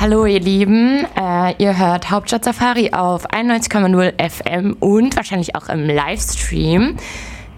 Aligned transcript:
Hallo 0.00 0.26
ihr 0.26 0.38
Lieben, 0.38 1.04
äh, 1.16 1.54
ihr 1.58 1.76
hört 1.76 2.08
Hauptstadt 2.12 2.44
Safari 2.44 2.92
auf 2.92 3.28
91,0 3.32 4.12
FM 4.16 4.76
und 4.78 5.16
wahrscheinlich 5.16 5.56
auch 5.56 5.68
im 5.68 5.88
Livestream. 5.88 6.94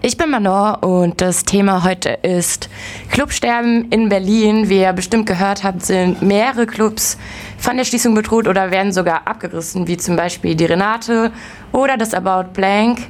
Ich 0.01 0.17
bin 0.17 0.31
Manon 0.31 0.73
und 0.77 1.21
das 1.21 1.43
Thema 1.43 1.83
heute 1.83 2.09
ist 2.23 2.67
Clubsterben 3.11 3.91
in 3.91 4.09
Berlin. 4.09 4.69
Wie 4.69 4.79
ihr 4.79 4.91
bestimmt 4.93 5.27
gehört 5.27 5.63
habt, 5.63 5.83
sind 5.85 6.23
mehrere 6.23 6.65
Clubs 6.65 7.19
von 7.59 7.77
der 7.77 7.83
Schließung 7.83 8.15
bedroht 8.15 8.47
oder 8.47 8.71
werden 8.71 8.91
sogar 8.91 9.27
abgerissen, 9.27 9.87
wie 9.87 9.97
zum 9.97 10.15
Beispiel 10.15 10.55
die 10.55 10.65
Renate 10.65 11.31
oder 11.71 11.95
das 11.95 12.15
About 12.15 12.53
Blank. 12.53 13.01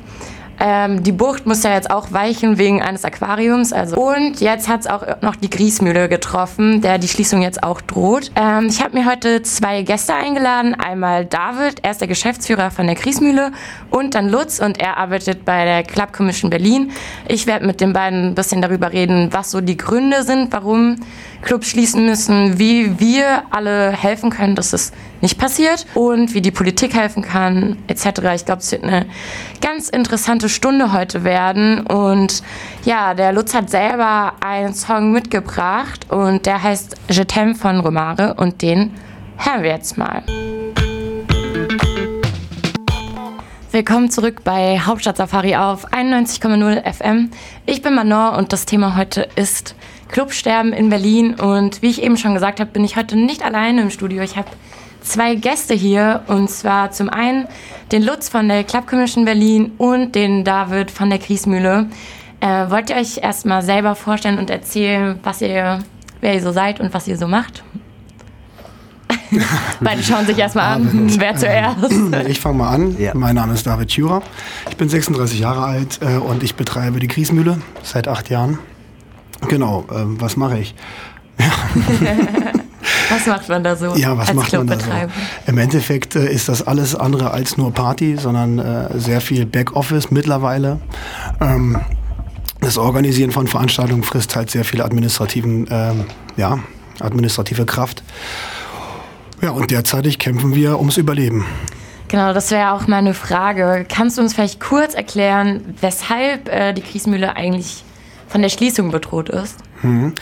Ähm, 0.63 1.01
die 1.01 1.11
Bucht 1.11 1.47
muss 1.47 1.63
ja 1.63 1.73
jetzt 1.73 1.89
auch 1.89 2.11
weichen 2.11 2.59
wegen 2.59 2.83
eines 2.83 3.03
Aquariums. 3.03 3.73
Also. 3.73 3.95
Und 3.95 4.41
jetzt 4.41 4.67
hat 4.67 4.81
es 4.81 4.87
auch 4.87 5.03
noch 5.21 5.35
die 5.35 5.49
Griesmühle 5.49 6.07
getroffen, 6.07 6.81
der 6.81 6.99
die 6.99 7.07
Schließung 7.07 7.41
jetzt 7.41 7.63
auch 7.63 7.81
droht. 7.81 8.31
Ähm, 8.35 8.67
ich 8.67 8.79
habe 8.79 8.95
mir 8.95 9.09
heute 9.09 9.41
zwei 9.41 9.81
Gäste 9.81 10.13
eingeladen. 10.13 10.75
Einmal 10.75 11.25
David, 11.25 11.79
er 11.81 11.91
ist 11.91 12.01
der 12.01 12.07
Geschäftsführer 12.07 12.69
von 12.69 12.85
der 12.85 12.95
Griesmühle 12.95 13.51
und 13.89 14.13
dann 14.13 14.29
Lutz 14.29 14.59
und 14.59 14.79
er 14.79 14.97
arbeitet 14.97 15.45
bei 15.45 15.65
der 15.65 15.81
Club 15.81 16.13
Commission 16.13 16.51
Berlin. 16.51 16.91
Ich 17.27 17.47
werde 17.47 17.65
mit 17.65 17.81
den 17.81 17.93
beiden 17.93 18.27
ein 18.27 18.35
bisschen 18.35 18.61
darüber 18.61 18.91
reden, 18.91 19.29
was 19.31 19.49
so 19.49 19.61
die 19.61 19.77
Gründe 19.77 20.21
sind, 20.21 20.53
warum 20.53 20.97
Clubs 21.41 21.69
schließen 21.69 22.05
müssen, 22.05 22.59
wie 22.59 22.99
wir 22.99 23.43
alle 23.49 23.91
helfen 23.91 24.29
können, 24.29 24.55
dass 24.55 24.73
es 24.73 24.91
nicht 25.21 25.37
passiert 25.37 25.85
und 25.93 26.33
wie 26.33 26.41
die 26.41 26.51
Politik 26.51 26.93
helfen 26.93 27.23
kann, 27.23 27.77
etc. 27.87 28.05
Ich 28.35 28.45
glaube, 28.45 28.61
es 28.61 28.71
wird 28.71 28.83
eine 28.83 29.05
ganz 29.61 29.89
interessante 29.89 30.49
Stunde 30.49 30.93
heute 30.93 31.23
werden. 31.23 31.81
Und 31.81 32.43
ja, 32.85 33.13
der 33.13 33.33
Lutz 33.33 33.53
hat 33.53 33.69
selber 33.69 34.33
einen 34.39 34.73
Song 34.73 35.11
mitgebracht 35.11 36.07
und 36.09 36.45
der 36.45 36.61
heißt 36.61 36.95
Je 37.09 37.23
t'aime 37.23 37.55
von 37.55 37.79
Romare 37.79 38.35
und 38.35 38.61
den 38.61 38.91
hören 39.37 39.63
wir 39.63 39.71
jetzt 39.71 39.97
mal. 39.97 40.23
Willkommen 43.71 44.11
zurück 44.11 44.43
bei 44.43 44.79
Hauptstadt 44.79 45.15
Safari 45.15 45.55
auf 45.55 45.93
91,0 45.93 46.93
FM. 46.93 47.31
Ich 47.65 47.81
bin 47.81 47.95
Manon 47.95 48.35
und 48.35 48.51
das 48.51 48.65
Thema 48.65 48.97
heute 48.97 49.29
ist 49.35 49.75
Clubsterben 50.11 50.73
in 50.73 50.89
Berlin. 50.89 51.35
Und 51.35 51.81
wie 51.81 51.89
ich 51.89 52.03
eben 52.03 52.17
schon 52.17 52.33
gesagt 52.33 52.59
habe, 52.59 52.69
bin 52.69 52.83
ich 52.83 52.95
heute 52.95 53.17
nicht 53.17 53.43
alleine 53.43 53.81
im 53.81 53.89
Studio. 53.89 54.21
Ich 54.21 54.37
habe 54.37 54.49
zwei 55.01 55.35
Gäste 55.35 55.73
hier 55.73 56.23
und 56.27 56.49
zwar 56.49 56.91
zum 56.91 57.09
einen 57.09 57.47
den 57.91 58.03
Lutz 58.03 58.29
von 58.29 58.47
der 58.47 58.63
Club 58.63 58.87
Commission 58.87 59.25
Berlin 59.25 59.71
und 59.77 60.15
den 60.15 60.43
David 60.43 60.91
von 60.91 61.09
der 61.09 61.19
Kriesmühle. 61.19 61.87
Äh, 62.39 62.69
wollt 62.69 62.89
ihr 62.89 62.95
euch 62.95 63.17
erstmal 63.17 63.61
selber 63.61 63.95
vorstellen 63.95 64.39
und 64.39 64.49
erzählen, 64.49 65.19
was 65.23 65.41
ihr, 65.41 65.79
wer 66.21 66.33
ihr 66.33 66.41
so 66.41 66.51
seid 66.51 66.79
und 66.79 66.93
was 66.93 67.07
ihr 67.07 67.17
so 67.17 67.27
macht? 67.27 67.63
Beide 69.79 70.03
schauen 70.03 70.25
sich 70.25 70.37
erstmal 70.37 70.75
an, 70.75 71.09
wer 71.17 71.35
zuerst. 71.35 71.91
Ich 72.27 72.39
fange 72.39 72.57
mal 72.57 72.69
an. 72.73 72.95
Ja. 72.99 73.13
Mein 73.13 73.35
Name 73.35 73.53
ist 73.53 73.65
David 73.65 73.89
Thürer. 73.89 74.21
Ich 74.69 74.77
bin 74.77 74.89
36 74.89 75.39
Jahre 75.39 75.63
alt 75.63 75.99
äh, 76.01 76.17
und 76.17 76.43
ich 76.43 76.55
betreibe 76.55 76.99
die 76.99 77.07
Kriesmühle 77.07 77.61
seit 77.83 78.07
acht 78.07 78.29
Jahren. 78.29 78.59
Genau, 79.47 79.85
äh, 79.89 80.03
was 80.19 80.37
mache 80.37 80.59
ich? 80.59 80.75
Ja. 81.39 81.51
Was 83.11 83.27
macht 83.27 83.49
man 83.49 83.61
da 83.61 83.75
so? 83.75 83.93
Ja, 83.95 84.17
was 84.17 84.29
als 84.29 84.37
macht 84.37 84.53
man 84.53 84.67
da 84.67 84.79
so? 84.79 84.89
Im 85.45 85.57
Endeffekt 85.57 86.15
äh, 86.15 86.31
ist 86.31 86.47
das 86.47 86.65
alles 86.65 86.95
andere 86.95 87.31
als 87.31 87.57
nur 87.57 87.73
Party, 87.73 88.15
sondern 88.17 88.57
äh, 88.57 88.97
sehr 88.97 89.19
viel 89.19 89.45
Backoffice 89.45 90.11
mittlerweile. 90.11 90.79
Ähm, 91.41 91.77
das 92.61 92.77
Organisieren 92.77 93.31
von 93.31 93.47
Veranstaltungen 93.47 94.03
frisst 94.03 94.35
halt 94.35 94.49
sehr 94.49 94.63
viel 94.63 94.81
administrativen, 94.81 95.67
ähm, 95.69 96.05
ja, 96.37 96.59
administrative 97.01 97.65
Kraft. 97.65 98.01
Ja, 99.41 99.49
und 99.49 99.71
derzeitig 99.71 100.17
kämpfen 100.17 100.55
wir 100.55 100.79
ums 100.79 100.97
Überleben. 100.97 101.45
Genau, 102.07 102.33
das 102.33 102.51
wäre 102.51 102.71
auch 102.73 102.87
meine 102.87 103.13
Frage. 103.13 103.85
Kannst 103.89 104.17
du 104.17 104.21
uns 104.21 104.33
vielleicht 104.33 104.59
kurz 104.59 104.93
erklären, 104.93 105.75
weshalb 105.81 106.47
äh, 106.47 106.73
die 106.73 106.81
Kriesmühle 106.81 107.35
eigentlich 107.35 107.83
von 108.31 108.41
der 108.41 108.49
Schließung 108.49 108.91
bedroht 108.91 109.29
ist? 109.29 109.57
Mhm. 109.83 110.13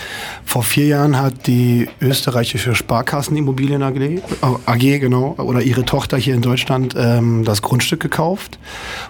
Vor 0.46 0.64
vier 0.64 0.88
Jahren 0.88 1.20
hat 1.20 1.46
die 1.46 1.88
österreichische 2.02 2.74
Sparkassenimmobilien 2.74 3.84
AG, 3.84 3.98
äh, 3.98 4.22
AG 4.66 5.00
genau, 5.00 5.36
oder 5.38 5.62
ihre 5.62 5.86
Tochter 5.86 6.18
hier 6.18 6.34
in 6.34 6.42
Deutschland 6.42 6.96
ähm, 6.98 7.44
das 7.44 7.62
Grundstück 7.62 8.00
gekauft, 8.00 8.58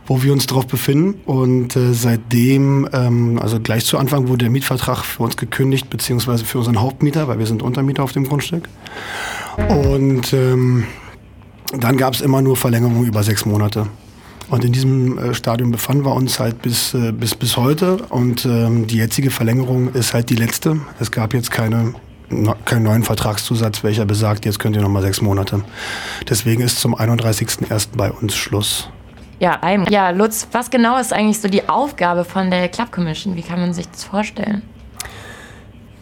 wo 0.06 0.22
wir 0.22 0.34
uns 0.34 0.48
drauf 0.48 0.68
befinden. 0.68 1.22
Und 1.26 1.76
äh, 1.76 1.94
seitdem, 1.94 2.90
ähm, 2.92 3.40
also 3.42 3.60
gleich 3.60 3.86
zu 3.86 3.98
Anfang, 3.98 4.28
wurde 4.28 4.40
der 4.40 4.50
Mietvertrag 4.50 5.06
für 5.06 5.24
uns 5.24 5.38
gekündigt, 5.38 5.90
beziehungsweise 5.90 6.44
für 6.44 6.58
unseren 6.58 6.82
Hauptmieter, 6.82 7.28
weil 7.28 7.40
wir 7.40 7.46
sind 7.46 7.62
Untermieter 7.62 8.04
auf 8.04 8.12
dem 8.12 8.26
Grundstück. 8.26 8.68
Und 9.70 10.34
ähm, 10.34 10.86
dann 11.78 11.98
gab 11.98 12.14
es 12.14 12.22
immer 12.22 12.42
nur 12.42 12.58
Verlängerungen 12.58 13.06
über 13.06 13.24
sechs 13.24 13.46
Monate. 13.46 13.88
Und 14.50 14.66
in 14.66 14.72
diesem 14.72 15.18
äh, 15.18 15.34
Stadium 15.34 15.72
befanden 15.72 16.06
wir 16.06 16.14
uns 16.14 16.40
halt 16.40 16.62
bis, 16.62 16.94
äh, 16.94 17.12
bis, 17.12 17.36
bis 17.36 17.56
heute. 17.58 17.98
Und 18.10 18.46
ähm, 18.46 18.88
die 18.88 18.98
jetzige 18.98 19.32
Verlängerung 19.32 19.94
ist 19.94 20.14
halt 20.14 20.30
die 20.30 20.36
letzte. 20.36 20.80
Es 21.00 21.12
gab 21.12 21.34
jetzt 21.34 21.52
keine, 21.52 21.94
keinen 22.66 22.84
neuen 22.84 23.04
Vertragszusatz, 23.04 23.84
welcher 23.84 24.06
besagt, 24.06 24.46
jetzt 24.46 24.60
könnt 24.60 24.76
ihr 24.76 24.82
nochmal 24.82 25.04
sechs 25.04 25.22
Monate. 25.22 25.62
Deswegen 26.28 26.62
ist 26.62 26.80
zum 26.80 26.96
31.01. 26.96 27.90
bei 27.96 28.12
uns 28.12 28.36
Schluss. 28.36 28.90
Ja, 29.40 29.60
ja, 29.90 30.10
Lutz, 30.10 30.48
was 30.52 30.70
genau 30.70 30.98
ist 30.98 31.14
eigentlich 31.14 31.40
so 31.40 31.48
die 31.48 31.70
Aufgabe 31.70 32.26
von 32.26 32.52
der 32.52 32.68
Club 32.68 32.92
Commission? 32.92 33.38
Wie 33.38 33.42
kann 33.42 33.60
man 33.60 33.74
sich 33.74 33.88
das 33.88 34.04
vorstellen? 34.04 34.64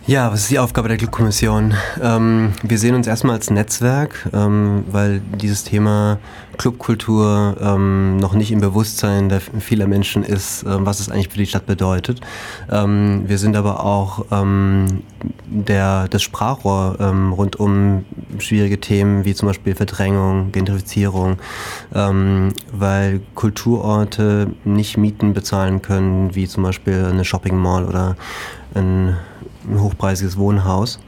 Ja, 0.07 0.31
was 0.31 0.43
ist 0.43 0.51
die 0.51 0.59
Aufgabe 0.59 0.87
der 0.87 0.95
Clubkommission? 0.95 1.73
Ähm, 2.01 2.53
wir 2.63 2.77
sehen 2.77 2.95
uns 2.95 3.07
erstmal 3.07 3.35
als 3.35 3.49
Netzwerk, 3.49 4.29
ähm, 4.31 4.85
weil 4.89 5.19
dieses 5.19 5.65
Thema 5.65 6.17
Clubkultur 6.55 7.57
ähm, 7.59 8.15
noch 8.15 8.33
nicht 8.33 8.53
im 8.53 8.61
Bewusstsein 8.61 9.27
der 9.27 9.41
vieler 9.41 9.85
Menschen 9.85 10.23
ist, 10.23 10.63
äh, 10.63 10.67
was 10.85 11.01
es 11.01 11.09
eigentlich 11.09 11.27
für 11.27 11.39
die 11.39 11.45
Stadt 11.45 11.65
bedeutet. 11.65 12.21
Ähm, 12.71 13.23
wir 13.27 13.37
sind 13.37 13.57
aber 13.57 13.83
auch 13.83 14.23
ähm, 14.31 15.03
der, 15.45 16.07
das 16.07 16.23
Sprachrohr 16.23 16.95
ähm, 17.01 17.33
rund 17.33 17.57
um 17.57 18.05
schwierige 18.37 18.79
Themen 18.79 19.25
wie 19.25 19.35
zum 19.35 19.49
Beispiel 19.49 19.75
Verdrängung, 19.75 20.53
Gentrifizierung, 20.53 21.37
weil 21.91 23.21
Kulturorte 23.35 24.51
nicht 24.63 24.97
Mieten 24.97 25.33
bezahlen 25.33 25.81
können, 25.81 26.33
wie 26.35 26.47
zum 26.47 26.63
Beispiel 26.63 27.05
eine 27.05 27.25
Shopping 27.25 27.57
Mall 27.57 27.85
oder 27.85 28.15
ein 28.73 29.17
ein 29.67 29.81
hochpreisiges 29.81 30.37
Wohnhaus. 30.37 30.99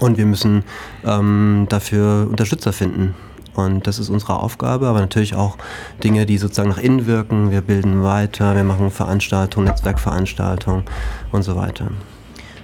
Und 0.00 0.16
wir 0.16 0.26
müssen 0.26 0.64
ähm, 1.04 1.66
dafür 1.68 2.26
Unterstützer 2.30 2.72
finden. 2.72 3.14
Und 3.54 3.86
das 3.86 3.98
ist 3.98 4.08
unsere 4.08 4.40
Aufgabe, 4.40 4.86
aber 4.86 5.00
natürlich 5.00 5.34
auch 5.34 5.58
Dinge, 6.02 6.24
die 6.24 6.38
sozusagen 6.38 6.70
nach 6.70 6.78
innen 6.78 7.06
wirken. 7.06 7.50
Wir 7.50 7.60
bilden 7.60 8.02
weiter, 8.02 8.56
wir 8.56 8.64
machen 8.64 8.90
Veranstaltungen, 8.90 9.66
Netzwerkveranstaltungen 9.66 10.84
und 11.32 11.42
so 11.42 11.54
weiter. 11.56 11.88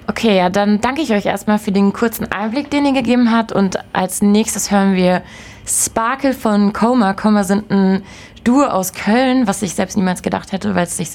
Okay, 0.07 0.39
ja, 0.39 0.49
dann 0.49 0.81
danke 0.81 1.03
ich 1.03 1.13
euch 1.13 1.27
erstmal 1.27 1.59
für 1.59 1.73
den 1.73 1.93
kurzen 1.93 2.33
Einblick, 2.33 2.71
den 2.71 2.87
ihr 2.87 2.95
gegeben 2.95 3.31
habt. 3.31 3.53
Und 3.53 3.77
als 3.93 4.23
nächstes 4.23 4.71
hören 4.71 4.95
wir 4.95 5.21
Sparkle 5.67 6.33
von 6.33 6.73
Coma. 6.73 7.13
Coma 7.13 7.45
sind 7.45 7.71
ein 7.71 8.03
Duo 8.43 8.65
aus 8.65 8.95
Köln, 8.95 9.47
was 9.47 9.61
ich 9.61 9.75
selbst 9.75 9.99
niemals 9.99 10.23
gedacht 10.23 10.53
hätte, 10.53 10.75
weil 10.75 10.85
es 10.85 10.97
sich 10.97 11.11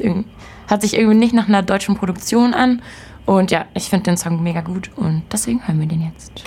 hat 0.67 0.81
sich 0.81 0.95
irgendwie 0.95 1.17
nicht 1.17 1.33
nach 1.33 1.47
einer 1.47 1.63
deutschen 1.63 1.95
Produktion 1.95 2.53
an. 2.53 2.83
Und 3.25 3.51
ja, 3.51 3.65
ich 3.73 3.89
finde 3.89 4.03
den 4.03 4.17
Song 4.17 4.43
mega 4.43 4.61
gut 4.61 4.91
und 4.95 5.23
deswegen 5.31 5.65
hören 5.65 5.79
wir 5.79 5.87
den 5.87 6.01
jetzt. 6.01 6.43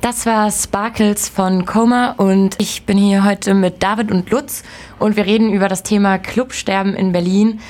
Das 0.00 0.26
war 0.26 0.50
Sparkles 0.50 1.28
von 1.28 1.66
Coma 1.66 2.12
und 2.16 2.56
ich 2.58 2.84
bin 2.84 2.98
hier 2.98 3.24
heute 3.24 3.54
mit 3.54 3.82
David 3.82 4.10
und 4.10 4.30
Lutz 4.30 4.62
und 4.98 5.16
wir 5.16 5.24
reden 5.24 5.52
über 5.52 5.68
das 5.68 5.82
Thema 5.82 6.18
Clubsterben 6.18 6.94
in 6.94 7.12
Berlin. 7.12 7.60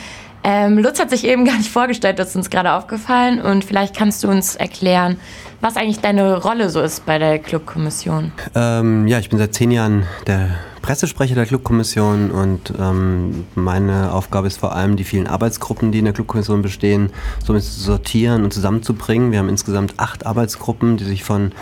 Ähm, 0.43 0.79
Lutz 0.79 0.99
hat 0.99 1.11
sich 1.11 1.27
eben 1.27 1.45
gar 1.47 1.57
nicht 1.57 1.71
vorgestellt, 1.71 2.19
das 2.19 2.31
ist 2.31 2.37
uns 2.37 2.51
gerade 2.51 2.73
aufgefallen 2.73 3.41
und 3.41 3.65
vielleicht 3.65 3.97
kannst 3.97 4.25
du 4.25 4.29
uns 4.29 4.57
erklären, 4.57 5.19
was 5.61 5.77
eigentlich 5.77 6.01
deine 6.01 6.43
Rolle 6.43 6.71
so 6.71 6.81
ist 6.81 7.05
bei 7.05 7.19
der 7.19 7.39
Clubkommission. 7.39 8.33
Ähm, 8.55 9.07
ja, 9.07 9.19
ich 9.19 9.29
bin 9.29 9.39
seit 9.39 9.55
zehn 9.55 9.71
Jahren 9.71 10.07
der 10.27 10.51
Pressesprecher 10.81 11.35
der 11.35 11.45
Clubkommission 11.45 12.31
und 12.31 12.73
ähm, 12.81 13.45
meine 13.55 14.13
Aufgabe 14.13 14.47
ist 14.47 14.59
vor 14.59 14.75
allem, 14.75 14.97
die 14.97 15.05
vielen 15.05 15.27
Arbeitsgruppen, 15.27 15.93
die 15.93 15.99
in 15.99 16.07
der 16.07 16.15
Clubkommission 16.15 16.63
bestehen, 16.63 17.11
so 17.45 17.53
zu 17.53 17.61
sortieren 17.61 18.45
und 18.45 18.55
zusammenzubringen. 18.55 19.33
Wir 19.33 19.41
haben 19.41 19.51
insgesamt 19.51 19.95
acht 19.99 20.25
Arbeitsgruppen, 20.25 20.97
die 20.97 21.05
sich 21.05 21.23
von 21.23 21.53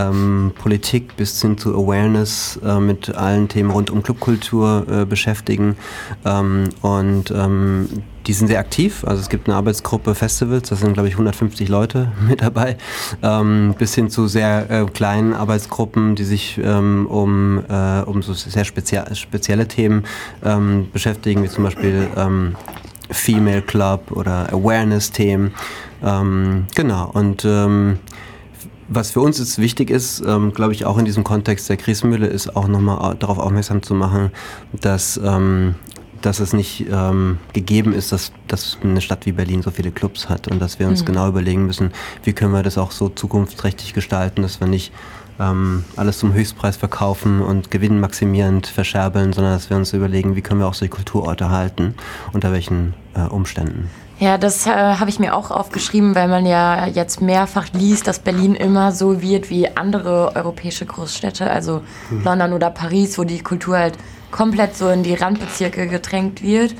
ähm, 0.00 0.52
Politik 0.58 1.16
bis 1.16 1.40
hin 1.40 1.58
zu 1.58 1.74
Awareness 1.74 2.58
äh, 2.64 2.80
mit 2.80 3.14
allen 3.14 3.48
Themen 3.48 3.70
rund 3.70 3.90
um 3.90 4.02
Clubkultur 4.02 4.86
äh, 4.90 5.04
beschäftigen. 5.04 5.76
Ähm, 6.24 6.70
und 6.82 7.30
ähm, 7.30 7.88
die 8.26 8.32
sind 8.32 8.48
sehr 8.48 8.58
aktiv. 8.58 9.04
Also 9.04 9.20
es 9.20 9.28
gibt 9.28 9.48
eine 9.48 9.56
Arbeitsgruppe 9.56 10.14
Festivals, 10.14 10.68
da 10.68 10.76
sind 10.76 10.94
glaube 10.94 11.08
ich 11.08 11.14
150 11.14 11.68
Leute 11.68 12.12
mit 12.28 12.42
dabei, 12.42 12.76
ähm, 13.22 13.74
bis 13.78 13.94
hin 13.94 14.10
zu 14.10 14.26
sehr 14.28 14.70
äh, 14.70 14.86
kleinen 14.86 15.34
Arbeitsgruppen, 15.34 16.14
die 16.14 16.24
sich 16.24 16.58
ähm, 16.62 17.06
um, 17.06 17.62
äh, 17.68 18.02
um 18.02 18.22
so 18.22 18.32
sehr 18.32 18.64
spezie 18.64 19.00
spezielle 19.14 19.66
Themen 19.66 20.04
ähm, 20.44 20.88
beschäftigen, 20.92 21.42
wie 21.42 21.48
zum 21.48 21.64
Beispiel 21.64 22.08
Female 23.10 23.62
Club 23.62 24.12
oder 24.12 24.52
Awareness-Themen. 24.52 25.52
Ähm, 26.02 26.66
genau, 26.74 27.10
und 27.12 27.44
ähm, 27.44 27.98
was 28.90 29.12
für 29.12 29.20
uns 29.20 29.38
jetzt 29.38 29.58
wichtig 29.58 29.88
ist, 29.88 30.22
ähm, 30.26 30.52
glaube 30.52 30.72
ich, 30.72 30.84
auch 30.84 30.98
in 30.98 31.04
diesem 31.04 31.24
Kontext 31.24 31.68
der 31.68 31.76
Kriesmühle, 31.76 32.26
ist 32.26 32.54
auch 32.56 32.68
nochmal 32.68 33.16
darauf 33.16 33.38
aufmerksam 33.38 33.82
zu 33.82 33.94
machen, 33.94 34.30
dass 34.72 35.18
ähm, 35.22 35.76
dass 36.22 36.40
es 36.40 36.52
nicht 36.52 36.86
ähm, 36.90 37.38
gegeben 37.52 37.92
ist, 37.94 38.12
dass, 38.12 38.32
dass 38.46 38.78
eine 38.82 39.00
Stadt 39.00 39.24
wie 39.26 39.32
Berlin 39.32 39.62
so 39.62 39.70
viele 39.70 39.90
Clubs 39.90 40.28
hat 40.28 40.48
und 40.48 40.60
dass 40.60 40.78
wir 40.78 40.86
uns 40.86 41.00
mhm. 41.00 41.06
genau 41.06 41.28
überlegen 41.28 41.66
müssen, 41.66 41.92
wie 42.24 42.32
können 42.32 42.52
wir 42.52 42.62
das 42.62 42.78
auch 42.78 42.90
so 42.90 43.08
zukunftsträchtig 43.08 43.94
gestalten, 43.94 44.42
dass 44.42 44.60
wir 44.60 44.66
nicht 44.66 44.92
ähm, 45.38 45.84
alles 45.96 46.18
zum 46.18 46.34
Höchstpreis 46.34 46.76
verkaufen 46.76 47.40
und 47.40 47.70
gewinnmaximierend 47.70 48.66
verscherbeln, 48.66 49.32
sondern 49.32 49.54
dass 49.54 49.70
wir 49.70 49.76
uns 49.76 49.92
überlegen, 49.92 50.36
wie 50.36 50.42
können 50.42 50.60
wir 50.60 50.66
auch 50.66 50.74
solche 50.74 50.94
Kulturorte 50.94 51.50
halten, 51.50 51.94
unter 52.32 52.52
welchen 52.52 52.94
äh, 53.14 53.22
Umständen. 53.22 53.88
Ja, 54.20 54.36
das 54.36 54.66
äh, 54.66 54.70
habe 54.70 55.08
ich 55.08 55.18
mir 55.18 55.34
auch 55.34 55.50
aufgeschrieben, 55.50 56.14
weil 56.14 56.28
man 56.28 56.44
ja 56.44 56.86
jetzt 56.86 57.22
mehrfach 57.22 57.68
liest, 57.72 58.06
dass 58.06 58.18
Berlin 58.18 58.54
immer 58.54 58.92
so 58.92 59.22
wird 59.22 59.48
wie 59.48 59.74
andere 59.74 60.36
europäische 60.36 60.84
Großstädte, 60.84 61.50
also 61.50 61.80
mhm. 62.10 62.22
London 62.22 62.52
oder 62.52 62.68
Paris, 62.68 63.16
wo 63.18 63.24
die 63.24 63.40
Kultur 63.40 63.78
halt 63.78 63.94
komplett 64.30 64.76
so 64.76 64.90
in 64.90 65.02
die 65.02 65.14
Randbezirke 65.14 65.88
gedrängt 65.88 66.42
wird. 66.42 66.74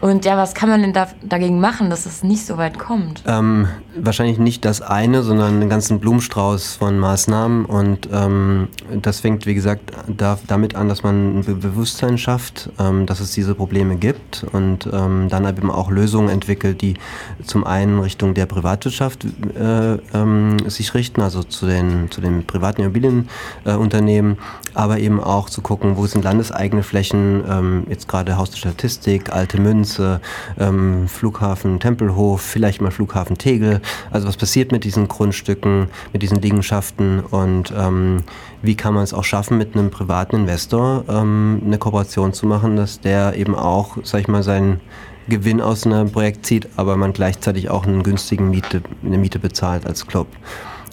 Und 0.00 0.24
ja, 0.26 0.36
was 0.36 0.54
kann 0.54 0.68
man 0.68 0.82
denn 0.82 0.92
da, 0.92 1.08
dagegen 1.22 1.60
machen, 1.60 1.88
dass 1.88 2.04
es 2.04 2.22
nicht 2.22 2.44
so 2.44 2.58
weit 2.58 2.78
kommt? 2.78 3.22
Ähm, 3.26 3.68
wahrscheinlich 3.96 4.38
nicht 4.38 4.64
das 4.64 4.82
eine, 4.82 5.22
sondern 5.22 5.54
einen 5.54 5.70
ganzen 5.70 5.98
Blumenstrauß 5.98 6.76
von 6.76 6.98
Maßnahmen. 6.98 7.64
Und 7.64 8.08
ähm, 8.12 8.68
das 9.00 9.20
fängt, 9.20 9.46
wie 9.46 9.54
gesagt, 9.54 9.92
da, 10.06 10.38
damit 10.46 10.74
an, 10.74 10.88
dass 10.88 11.02
man 11.02 11.38
ein 11.38 11.44
Be 11.44 11.54
Bewusstsein 11.54 12.18
schafft, 12.18 12.70
ähm, 12.78 13.06
dass 13.06 13.20
es 13.20 13.32
diese 13.32 13.54
Probleme 13.54 13.96
gibt 13.96 14.44
und 14.52 14.86
ähm, 14.92 15.28
dann 15.30 15.48
eben 15.48 15.70
auch 15.70 15.90
Lösungen 15.90 16.28
entwickelt, 16.28 16.82
die 16.82 16.94
zum 17.42 17.64
einen 17.64 17.98
Richtung 18.00 18.34
der 18.34 18.46
Privatwirtschaft 18.46 19.24
äh, 19.24 19.94
ähm, 20.12 20.58
sich 20.68 20.92
richten, 20.94 21.22
also 21.22 21.42
zu 21.42 21.66
den, 21.66 22.10
zu 22.10 22.20
den 22.20 22.46
privaten 22.46 22.82
Immobilienunternehmen, 22.82 24.34
äh, 24.34 24.36
aber 24.74 24.98
eben 24.98 25.20
auch 25.20 25.48
zu 25.48 25.62
gucken, 25.62 25.96
wo 25.96 26.06
sind 26.06 26.24
landeseigene 26.24 26.82
Flächen, 26.82 27.42
ähm, 27.48 27.86
jetzt 27.88 28.06
gerade 28.06 28.36
Haus 28.36 28.50
der 28.50 28.58
Statistik, 28.58 29.32
alte 29.32 29.60
Münzen, 29.60 29.83
Grenze, 29.84 30.20
ähm, 30.58 31.08
Flughafen 31.08 31.78
Tempelhof, 31.78 32.40
vielleicht 32.40 32.80
mal 32.80 32.90
Flughafen 32.90 33.36
Tegel. 33.36 33.82
Also 34.10 34.26
was 34.26 34.38
passiert 34.38 34.72
mit 34.72 34.84
diesen 34.84 35.08
Grundstücken, 35.08 35.88
mit 36.14 36.22
diesen 36.22 36.40
Liegenschaften 36.40 37.20
und 37.20 37.72
ähm, 37.76 38.22
wie 38.62 38.76
kann 38.76 38.94
man 38.94 39.04
es 39.04 39.12
auch 39.12 39.24
schaffen, 39.24 39.58
mit 39.58 39.76
einem 39.76 39.90
privaten 39.90 40.36
Investor 40.36 41.04
ähm, 41.08 41.60
eine 41.66 41.76
Kooperation 41.76 42.32
zu 42.32 42.46
machen, 42.46 42.76
dass 42.76 43.00
der 43.00 43.36
eben 43.36 43.54
auch, 43.54 43.98
sag 44.04 44.22
ich 44.22 44.28
mal, 44.28 44.42
seinen 44.42 44.80
Gewinn 45.28 45.60
aus 45.60 45.84
einem 45.84 46.10
Projekt 46.10 46.46
zieht, 46.46 46.68
aber 46.76 46.96
man 46.96 47.12
gleichzeitig 47.12 47.68
auch 47.68 47.86
einen 47.86 48.02
günstigen 48.02 48.48
Miete, 48.48 48.82
eine 49.04 49.18
Miete 49.18 49.38
bezahlt 49.38 49.86
als 49.86 50.06
Club. 50.06 50.28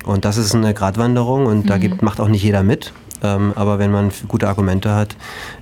Und 0.03 0.25
das 0.25 0.37
ist 0.37 0.53
eine 0.53 0.73
Gratwanderung 0.73 1.45
und 1.45 1.63
mhm. 1.63 1.67
da 1.67 1.77
gibt, 1.77 2.01
macht 2.01 2.19
auch 2.19 2.27
nicht 2.27 2.43
jeder 2.43 2.63
mit. 2.63 2.91
Ähm, 3.23 3.53
aber 3.55 3.79
wenn 3.79 3.91
man 3.91 4.11
gute 4.27 4.47
Argumente 4.47 4.93
hat, 4.93 5.15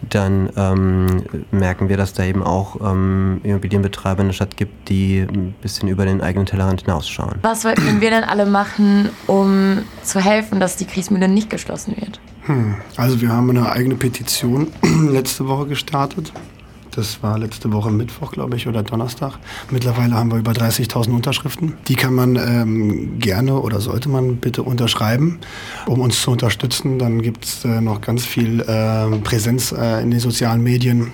dann 0.08 0.50
ähm, 0.56 1.24
merken 1.52 1.90
wir, 1.90 1.98
dass 1.98 2.14
da 2.14 2.24
eben 2.24 2.44
auch 2.44 2.78
ähm, 2.82 3.42
Immobilienbetreiber 3.44 4.22
in 4.22 4.28
der 4.28 4.34
Stadt 4.34 4.58
gibt, 4.58 4.90
die 4.90 5.20
ein 5.20 5.54
bisschen 5.62 5.90
über 5.90 6.06
den 6.06 6.22
eigenen 6.22 6.46
Tellerrand 6.46 6.82
hinausschauen. 6.82 7.36
Was 7.42 7.62
sollten 7.64 8.02
wir 8.02 8.10
denn 8.10 8.24
alle 8.24 8.46
machen, 8.46 9.10
um 9.28 9.80
zu 10.04 10.20
helfen, 10.20 10.60
dass 10.60 10.78
die 10.78 10.86
Kriegsmühle 10.86 11.28
nicht 11.28 11.50
geschlossen 11.50 11.96
wird? 11.98 12.20
Hm. 12.44 12.76
Also 12.98 13.22
wir 13.22 13.30
haben 13.30 13.50
eine 13.50 13.72
eigene 13.72 13.96
Petition 13.96 14.68
letzte 15.12 15.48
Woche 15.48 15.68
gestartet. 15.68 16.32
Das 16.91 17.21
war 17.21 17.38
letzte 17.38 17.71
Woche 17.71 17.91
Mittwoch, 17.91 18.31
glaube 18.31 18.56
ich, 18.56 18.68
oder 18.68 18.83
Donnerstag. 18.83 19.33
Mittlerweile 19.69 20.15
haben 20.15 20.31
wir 20.31 20.39
über 20.39 20.51
30.000 20.51 21.12
Unterschriften. 21.12 21.74
Die 21.88 21.95
kann 21.95 22.13
man 22.13 22.36
ähm, 22.36 23.19
gerne 23.19 23.59
oder 23.59 23.80
sollte 23.80 24.09
man 24.09 24.38
bitte 24.38 24.63
unterschreiben, 24.63 25.39
um 25.86 26.01
uns 26.01 26.21
zu 26.21 26.31
unterstützen. 26.31 27.00
Dann 27.00 27.21
gibt 27.21 27.45
es 27.45 27.65
äh, 27.65 27.81
noch 27.81 28.01
ganz 28.01 28.25
viel 28.25 28.62
äh, 28.62 29.18
Präsenz 29.19 29.71
äh, 29.71 30.01
in 30.01 30.12
den 30.12 30.19
sozialen 30.19 30.63
Medien 30.63 31.12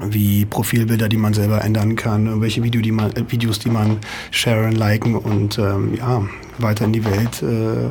wie 0.00 0.44
Profilbilder, 0.44 1.08
die 1.08 1.16
man 1.16 1.34
selber 1.34 1.62
ändern 1.64 1.96
kann, 1.96 2.26
irgendwelche 2.26 2.62
Video, 2.62 2.80
die 2.80 2.92
man, 2.92 3.10
äh, 3.12 3.24
Videos, 3.28 3.58
die 3.58 3.70
man 3.70 3.98
sharen, 4.30 4.72
liken 4.72 5.16
und 5.16 5.58
ähm, 5.58 5.94
ja, 5.96 6.22
weiter 6.58 6.84
in 6.84 6.92
die 6.92 7.04
Welt 7.04 7.42
äh, 7.42 7.90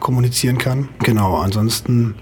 kommunizieren 0.00 0.58
kann. 0.58 0.88
Genau, 1.00 1.36
ansonsten 1.36 2.14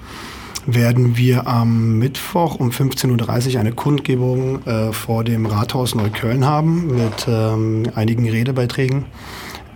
werden 0.67 1.17
wir 1.17 1.47
am 1.47 1.99
Mittwoch 1.99 2.57
um 2.57 2.71
15.30 2.71 3.55
Uhr 3.55 3.61
eine 3.61 3.73
Kundgebung 3.73 4.65
äh, 4.67 4.93
vor 4.93 5.25
dem 5.25 5.47
Rathaus 5.47 5.95
Neukölln 5.95 6.45
haben 6.45 6.95
mit 6.95 7.27
ähm, 7.29 7.85
einigen 7.95 8.29
Redebeiträgen. 8.29 9.05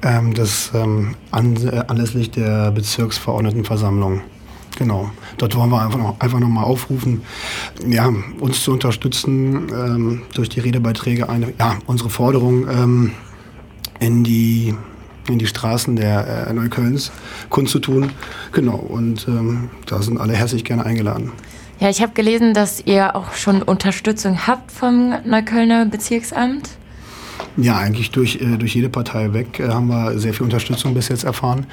Ähm, 0.02 0.34
das 0.34 0.70
ähm, 0.74 1.14
an, 1.30 1.56
äh, 1.56 1.84
anlässlich 1.88 2.30
der 2.30 2.70
Bezirksverordnetenversammlung. 2.70 4.20
Genau. 4.76 5.10
Dort 5.38 5.56
wollen 5.56 5.70
wir 5.70 5.82
einfach 5.82 5.98
noch, 5.98 6.20
einfach 6.20 6.38
noch 6.38 6.48
mal 6.48 6.62
aufrufen, 6.62 7.22
ja, 7.86 8.12
uns 8.40 8.62
zu 8.62 8.72
unterstützen, 8.72 9.68
ähm, 9.72 10.22
durch 10.34 10.50
die 10.50 10.60
Redebeiträge 10.60 11.28
eine, 11.28 11.52
ja, 11.58 11.78
unsere 11.86 12.10
Forderung 12.10 12.68
ähm, 12.68 13.12
in 14.00 14.22
die 14.22 14.74
in 15.32 15.38
die 15.38 15.46
Straßen 15.46 15.96
der 15.96 16.46
äh, 16.48 16.52
Neuköllns 16.52 17.12
kundzutun. 17.50 18.12
Genau, 18.52 18.76
und 18.76 19.26
ähm, 19.28 19.70
da 19.86 20.02
sind 20.02 20.18
alle 20.18 20.34
herzlich 20.34 20.64
gerne 20.64 20.84
eingeladen. 20.84 21.32
Ja, 21.78 21.90
ich 21.90 22.00
habe 22.00 22.12
gelesen, 22.14 22.54
dass 22.54 22.80
ihr 22.86 23.14
auch 23.14 23.34
schon 23.34 23.62
Unterstützung 23.62 24.46
habt 24.46 24.72
vom 24.72 25.14
Neuköllner 25.24 25.84
Bezirksamt. 25.84 26.70
Ja, 27.56 27.78
eigentlich 27.78 28.10
durch, 28.10 28.36
äh, 28.36 28.58
durch 28.58 28.74
jede 28.74 28.90
Partei 28.90 29.32
weg 29.32 29.60
äh, 29.60 29.68
haben 29.68 29.88
wir 29.88 30.18
sehr 30.18 30.34
viel 30.34 30.44
Unterstützung 30.44 30.92
bis 30.92 31.08
jetzt 31.08 31.24
erfahren. 31.24 31.66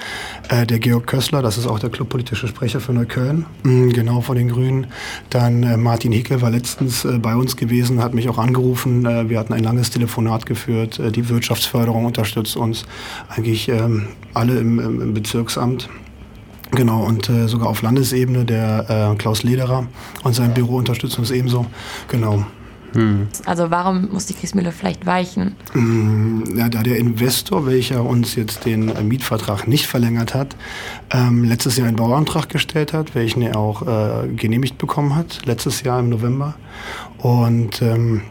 Äh, 0.48 0.66
der 0.66 0.80
Georg 0.80 1.08
Kössler, 1.08 1.42
das 1.42 1.58
ist 1.58 1.68
auch 1.68 1.78
der 1.78 1.90
clubpolitische 1.90 2.48
Sprecher 2.48 2.80
für 2.80 2.94
Neukölln, 2.94 3.46
mh, 3.64 3.92
genau 3.94 4.22
von 4.22 4.38
den 4.38 4.48
Grünen. 4.48 4.88
Dann 5.30 5.64
äh, 5.64 5.76
Martin 5.76 6.14
Hickel 6.14 6.42
war 6.42 6.52
letztens 6.52 7.04
äh, 7.04 7.20
bei 7.20 7.36
uns 7.36 7.58
gewesen, 7.58 8.02
hat 8.02 8.14
mich 8.14 8.30
auch 8.30 8.38
angerufen. 8.38 9.06
Äh, 9.06 9.30
wir 9.30 9.38
hatten 9.40 9.52
ein 9.52 9.64
langes 9.64 9.90
Telefonat 9.90 10.46
geführt. 10.46 11.02
die 11.16 11.28
Wirtschaftsförderung 11.28 12.06
unterstützt 12.06 12.56
uns. 12.56 12.86
Eigentlich 13.28 13.68
ähm, 13.68 14.08
alle 14.34 14.58
im, 14.60 14.80
im, 14.80 15.02
im 15.02 15.14
Bezirksamt. 15.14 15.90
Genau, 16.72 17.04
und 17.04 17.30
äh, 17.30 17.48
sogar 17.48 17.68
auf 17.68 17.82
Landesebene 17.82 18.46
der 18.46 19.12
äh, 19.12 19.16
Klaus 19.18 19.44
Lederer 19.44 19.86
und 20.24 20.34
sein 20.34 20.54
Büro 20.54 20.78
unterstützt 20.78 21.20
uns 21.20 21.30
ebenso. 21.30 21.66
Genau. 22.08 22.46
Hm. 22.94 23.28
Also 23.46 23.72
warum 23.72 24.10
muss 24.12 24.26
die 24.26 24.34
Kriegsmühle 24.34 24.72
vielleicht 24.72 25.06
weichen? 25.06 25.56
Hm, 25.74 26.44
ja, 26.56 26.70
da 26.70 26.84
der 26.84 26.98
Investor, 26.98 27.66
welcher 27.66 28.04
uns 28.04 28.36
jetzt 28.36 28.66
den 28.66 28.92
Mietvertrag 29.08 29.68
nicht 29.68 29.88
verlängert 29.88 30.34
hat, 30.34 30.56
ähm, 31.12 31.44
letztes 31.44 31.78
Jahr 31.78 31.88
einen 31.88 31.98
Bauantrag 31.98 32.50
gestellt 32.50 32.94
hat, 32.94 33.16
welchen 33.16 33.42
er 33.42 33.58
auch 33.58 33.82
äh, 33.82 34.28
genehmigt 34.28 34.78
bekommen 34.78 35.16
hat, 35.16 35.46
letztes 35.46 35.84
Jahr 35.84 36.00
im 36.00 36.10
November. 36.10 36.56
Und 37.18 37.82
ähm, 37.82 38.22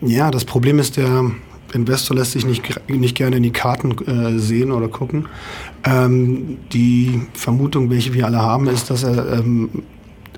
ja, 0.00 0.30
das 0.30 0.44
Problem 0.44 0.78
ist, 0.78 0.96
der 0.96 1.30
Investor 1.72 2.16
lässt 2.16 2.32
sich 2.32 2.44
nicht, 2.44 2.88
nicht 2.88 3.16
gerne 3.16 3.36
in 3.36 3.42
die 3.42 3.52
Karten 3.52 3.92
äh, 4.06 4.38
sehen 4.38 4.72
oder 4.72 4.88
gucken. 4.88 5.28
Ähm, 5.84 6.58
die 6.72 7.22
Vermutung, 7.32 7.90
welche 7.90 8.12
wir 8.12 8.26
alle 8.26 8.40
haben, 8.40 8.66
ist, 8.66 8.90
dass 8.90 9.02
er 9.02 9.38
ähm, 9.38 9.82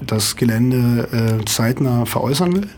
das 0.05 0.37
Gelände 0.37 1.09
äh, 1.41 1.45
zeitnah 1.45 2.07
veräußern 2.07 2.55
will 2.55 2.69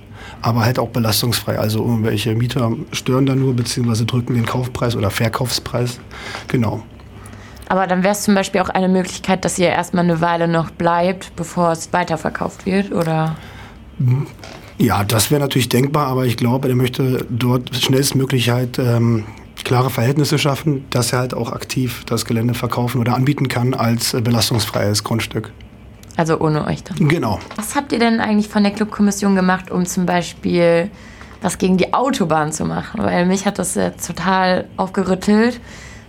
aber 0.42 0.64
halt 0.64 0.78
auch 0.78 0.88
belastungsfrei. 0.88 1.58
Also 1.58 1.80
irgendwelche 1.80 2.34
Mieter 2.34 2.72
stören 2.92 3.26
da 3.26 3.34
nur, 3.34 3.54
beziehungsweise 3.54 4.04
drücken 4.04 4.34
den 4.34 4.46
Kaufpreis 4.46 4.96
oder 4.96 5.10
Verkaufspreis. 5.10 6.00
Genau. 6.48 6.82
Aber 7.68 7.86
dann 7.86 8.02
wäre 8.02 8.12
es 8.12 8.22
zum 8.22 8.34
Beispiel 8.34 8.60
auch 8.60 8.68
eine 8.68 8.88
Möglichkeit, 8.88 9.44
dass 9.44 9.58
ihr 9.58 9.68
erstmal 9.68 10.04
eine 10.04 10.20
Weile 10.20 10.48
noch 10.48 10.70
bleibt, 10.70 11.34
bevor 11.36 11.72
es 11.72 11.92
weiterverkauft 11.92 12.66
wird, 12.66 12.92
oder? 12.92 13.36
Ja, 14.78 15.04
das 15.04 15.30
wäre 15.30 15.40
natürlich 15.40 15.68
denkbar, 15.68 16.08
aber 16.08 16.26
ich 16.26 16.36
glaube, 16.36 16.68
er 16.68 16.74
möchte 16.74 17.26
dort 17.30 17.74
schnellstmöglich 17.74 18.50
halt 18.50 18.78
ähm, 18.78 19.24
klare 19.64 19.90
Verhältnisse 19.90 20.38
schaffen, 20.38 20.84
dass 20.90 21.12
er 21.12 21.20
halt 21.20 21.34
auch 21.34 21.52
aktiv 21.52 22.04
das 22.06 22.24
Gelände 22.26 22.54
verkaufen 22.54 23.00
oder 23.00 23.14
anbieten 23.14 23.48
kann 23.48 23.72
als 23.74 24.14
äh, 24.14 24.20
belastungsfreies 24.20 25.04
Grundstück. 25.04 25.52
Also 26.16 26.38
ohne 26.40 26.66
euch 26.66 26.84
dann. 26.84 27.08
Genau. 27.08 27.40
Was 27.56 27.74
habt 27.74 27.92
ihr 27.92 27.98
denn 27.98 28.20
eigentlich 28.20 28.48
von 28.48 28.62
der 28.62 28.72
Clubkommission 28.72 29.34
gemacht, 29.34 29.70
um 29.70 29.84
zum 29.84 30.06
Beispiel 30.06 30.90
was 31.42 31.58
gegen 31.58 31.76
die 31.76 31.92
Autobahn 31.92 32.52
zu 32.52 32.64
machen? 32.64 33.02
Weil 33.02 33.26
mich 33.26 33.46
hat 33.46 33.58
das 33.58 33.74
jetzt 33.74 34.06
total 34.06 34.66
aufgerüttelt, 34.76 35.60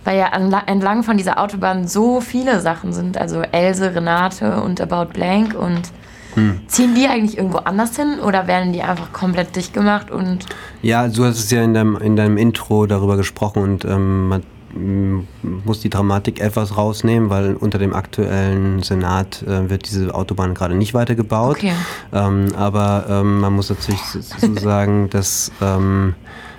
weil 0.04 0.18
ja 0.18 0.28
entlang 0.66 1.02
von 1.02 1.16
dieser 1.16 1.40
Autobahn 1.40 1.88
so 1.88 2.20
viele 2.20 2.60
Sachen 2.60 2.92
sind. 2.92 3.18
Also 3.18 3.40
Else, 3.40 3.94
Renate 3.94 4.60
und 4.62 4.80
About 4.80 5.12
Blank 5.12 5.54
und 5.54 5.82
hm. 6.36 6.60
Ziehen 6.68 6.94
die 6.94 7.06
eigentlich 7.06 7.38
irgendwo 7.38 7.58
anders 7.58 7.96
hin 7.96 8.20
oder 8.20 8.46
werden 8.46 8.74
die 8.74 8.82
einfach 8.82 9.10
komplett 9.12 9.56
dicht 9.56 9.72
gemacht 9.72 10.10
und. 10.10 10.44
Ja, 10.82 11.08
du 11.08 11.24
hast 11.24 11.38
es 11.38 11.50
ja 11.50 11.64
in 11.64 11.72
deinem, 11.72 11.96
in 11.96 12.14
deinem 12.14 12.36
Intro 12.36 12.86
darüber 12.86 13.16
gesprochen 13.16 13.62
und 13.62 13.86
ähm, 13.86 14.42
muss 15.42 15.80
die 15.80 15.90
Dramatik 15.90 16.40
etwas 16.40 16.76
rausnehmen, 16.76 17.30
weil 17.30 17.54
unter 17.54 17.78
dem 17.78 17.94
aktuellen 17.94 18.82
Senat 18.82 19.42
äh, 19.42 19.70
wird 19.70 19.88
diese 19.88 20.14
Autobahn 20.14 20.54
gerade 20.54 20.74
nicht 20.74 20.94
weitergebaut. 20.94 21.56
Okay. 21.56 21.72
Ähm, 22.12 22.48
aber 22.56 23.06
ähm, 23.08 23.40
man 23.40 23.52
muss 23.54 23.70
natürlich 23.70 24.02
so 24.02 24.54
sagen, 24.54 25.08
dass 25.10 25.50
ähm, 25.60 26.14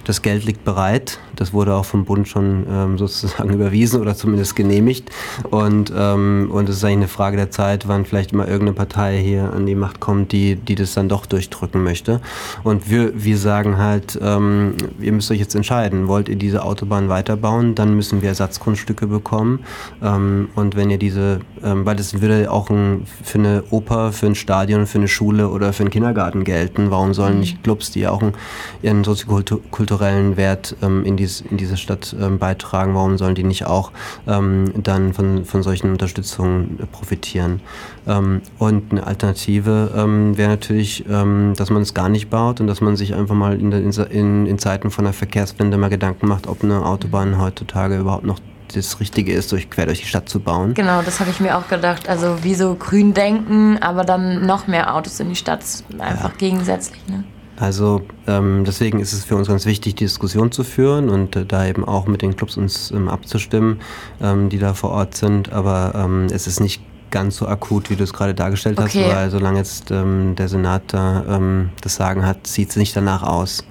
Das 0.07 0.21
Geld 0.21 0.45
liegt 0.45 0.63
bereit. 0.63 1.19
Das 1.39 1.53
wurde 1.53 1.73
auch 1.75 1.85
vom 1.85 2.05
Bund 2.05 2.27
schon 2.27 2.65
ähm, 2.69 2.97
sozusagen 2.97 3.49
überwiesen 3.53 4.01
oder 4.01 4.15
zumindest 4.15 4.55
genehmigt. 4.55 5.09
Und, 5.49 5.91
ähm, 5.95 6.49
und 6.51 6.69
es 6.69 6.77
ist 6.77 6.83
eigentlich 6.83 6.97
eine 6.97 7.07
Frage 7.07 7.37
der 7.37 7.51
Zeit, 7.51 7.87
wann 7.87 8.05
vielleicht 8.05 8.33
mal 8.33 8.47
irgendeine 8.47 8.73
Partei 8.73 9.17
hier 9.17 9.53
an 9.53 9.65
die 9.65 9.75
Macht 9.75 9.99
kommt, 9.99 10.31
die, 10.31 10.55
die 10.55 10.75
das 10.75 10.93
dann 10.93 11.09
doch 11.09 11.25
durchdrücken 11.25 11.83
möchte. 11.83 12.21
Und 12.63 12.89
wir, 12.89 13.11
wir 13.23 13.37
sagen 13.37 13.77
halt, 13.77 14.19
ähm, 14.21 14.75
ihr 14.99 15.11
müsst 15.11 15.31
euch 15.31 15.39
jetzt 15.39 15.55
entscheiden. 15.55 16.07
Wollt 16.07 16.29
ihr 16.29 16.35
diese 16.35 16.63
Autobahn 16.63 17.09
weiterbauen, 17.09 17.75
dann 17.75 17.95
müssen 17.95 18.21
wir 18.21 18.29
Ersatzgrundstücke 18.29 19.07
bekommen. 19.07 19.59
Ähm, 20.01 20.49
und 20.55 20.75
wenn 20.75 20.89
ihr 20.89 20.97
diese, 20.97 21.39
ähm, 21.63 21.85
weil 21.85 21.95
das 21.95 22.21
würde 22.21 22.51
auch 22.51 22.69
ein, 22.69 23.05
für 23.23 23.39
eine 23.39 23.63
Oper, 23.69 24.11
für 24.11 24.27
ein 24.27 24.35
Stadion, 24.35 24.87
für 24.87 24.97
eine 24.97 25.07
Schule 25.07 25.49
oder 25.49 25.73
für 25.73 25.83
einen 25.83 25.89
Kindergarten 25.89 26.43
gelten. 26.43 26.91
Warum 26.91 27.13
sollen 27.13 27.35
mhm. 27.35 27.39
nicht 27.41 27.63
Clubs, 27.63 27.91
die 27.91 28.07
auch 28.07 28.21
einen, 28.21 28.33
ihren 28.81 29.03
soziokulturellen 29.03 30.37
Wert 30.37 30.75
ähm, 30.81 31.03
in, 31.05 31.17
dies, 31.27 31.41
in 31.41 31.57
diese 31.57 31.77
Stadt 31.77 32.15
ähm, 32.19 32.39
beitragen, 32.39 32.95
warum 32.95 33.17
sollen 33.17 33.35
die 33.35 33.43
nicht 33.43 33.65
auch 33.65 33.91
ähm, 34.27 34.71
dann 34.81 35.13
von, 35.13 35.45
von 35.45 35.63
solchen 35.63 35.91
Unterstützungen 35.91 36.79
profitieren? 36.91 37.61
Ähm, 38.07 38.41
und 38.57 38.91
eine 38.91 39.05
Alternative 39.05 39.91
ähm, 39.95 40.37
wäre 40.37 40.49
natürlich, 40.49 41.05
ähm, 41.09 41.53
dass 41.55 41.69
man 41.69 41.81
es 41.81 41.93
gar 41.93 42.09
nicht 42.09 42.29
baut 42.29 42.61
und 42.61 42.67
dass 42.67 42.81
man 42.81 42.95
sich 42.95 43.13
einfach 43.13 43.35
mal 43.35 43.59
in, 43.59 43.71
in, 43.71 44.45
in 44.45 44.59
Zeiten 44.59 44.91
von 44.91 45.03
der 45.03 45.13
Verkehrswende 45.13 45.77
mal 45.77 45.89
Gedanken 45.89 46.27
macht, 46.27 46.47
ob 46.47 46.63
eine 46.63 46.85
Autobahn 46.85 47.39
heutzutage 47.39 47.97
überhaupt 47.97 48.25
noch 48.25 48.39
das 48.73 48.99
Richtige 48.99 49.33
ist, 49.33 49.51
durch, 49.51 49.69
quer 49.69 49.85
durch 49.85 50.01
die 50.01 50.07
Stadt 50.07 50.27
zu 50.27 50.39
bauen. 50.39 50.73
Genau, 50.73 51.01
das 51.01 51.19
habe 51.19 51.29
ich 51.29 51.39
mir 51.39 51.57
auch 51.57 51.67
gedacht. 51.69 52.09
Also 52.09 52.43
wie 52.43 52.53
so 52.53 52.75
grün 52.75 53.13
denken, 53.13 53.77
aber 53.81 54.03
dann 54.03 54.45
noch 54.45 54.67
mehr 54.67 54.93
Autos 54.93 55.19
in 55.19 55.29
die 55.29 55.35
Stadt, 55.35 55.63
einfach 55.99 56.31
ja. 56.31 56.37
gegensätzlich. 56.37 57.01
Ne? 57.07 57.23
Also 57.59 58.03
ähm, 58.27 58.63
deswegen 58.65 58.99
ist 58.99 59.13
es 59.13 59.25
für 59.25 59.35
uns 59.35 59.47
ganz 59.47 59.65
wichtig, 59.65 59.95
die 59.95 60.05
Diskussion 60.05 60.51
zu 60.51 60.63
führen 60.63 61.09
und 61.09 61.35
äh, 61.35 61.45
da 61.45 61.65
eben 61.65 61.83
auch 61.85 62.05
mit 62.05 62.21
den 62.21 62.35
Clubs 62.35 62.55
uns 62.55 62.91
ähm, 62.91 63.09
abzustimmen, 63.09 63.79
ähm, 64.21 64.49
die 64.49 64.59
da 64.59 64.73
vor 64.73 64.91
Ort 64.91 65.15
sind. 65.15 65.51
Aber 65.51 65.93
ähm, 65.95 66.27
es 66.31 66.45
ist 66.45 66.59
nicht 66.59 66.81
ganz 67.09 67.37
so 67.37 67.47
akut, 67.47 67.89
wie 67.89 67.95
du 67.95 68.03
es 68.03 68.13
gerade 68.13 68.35
dargestellt 68.35 68.77
okay. 68.79 69.05
hast, 69.05 69.15
weil 69.15 69.29
solange 69.31 69.57
jetzt 69.57 69.89
ähm, 69.91 70.35
der 70.35 70.49
Senat 70.49 70.83
da 70.87 71.23
ähm, 71.27 71.69
das 71.81 71.95
Sagen 71.95 72.25
hat, 72.25 72.45
sieht 72.45 72.69
es 72.69 72.75
nicht 72.75 72.95
danach 72.95 73.23
aus, 73.23 73.63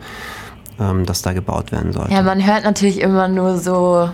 dass 1.07 1.23
da 1.23 1.33
gebaut 1.33 1.73
werden 1.73 1.95
soll. 1.95 2.07
Ja, 2.11 2.21
man 2.21 2.47
hört 2.47 2.65
natürlich 2.65 3.01
immer 3.01 3.29
nur 3.29 3.57
so 3.57 4.11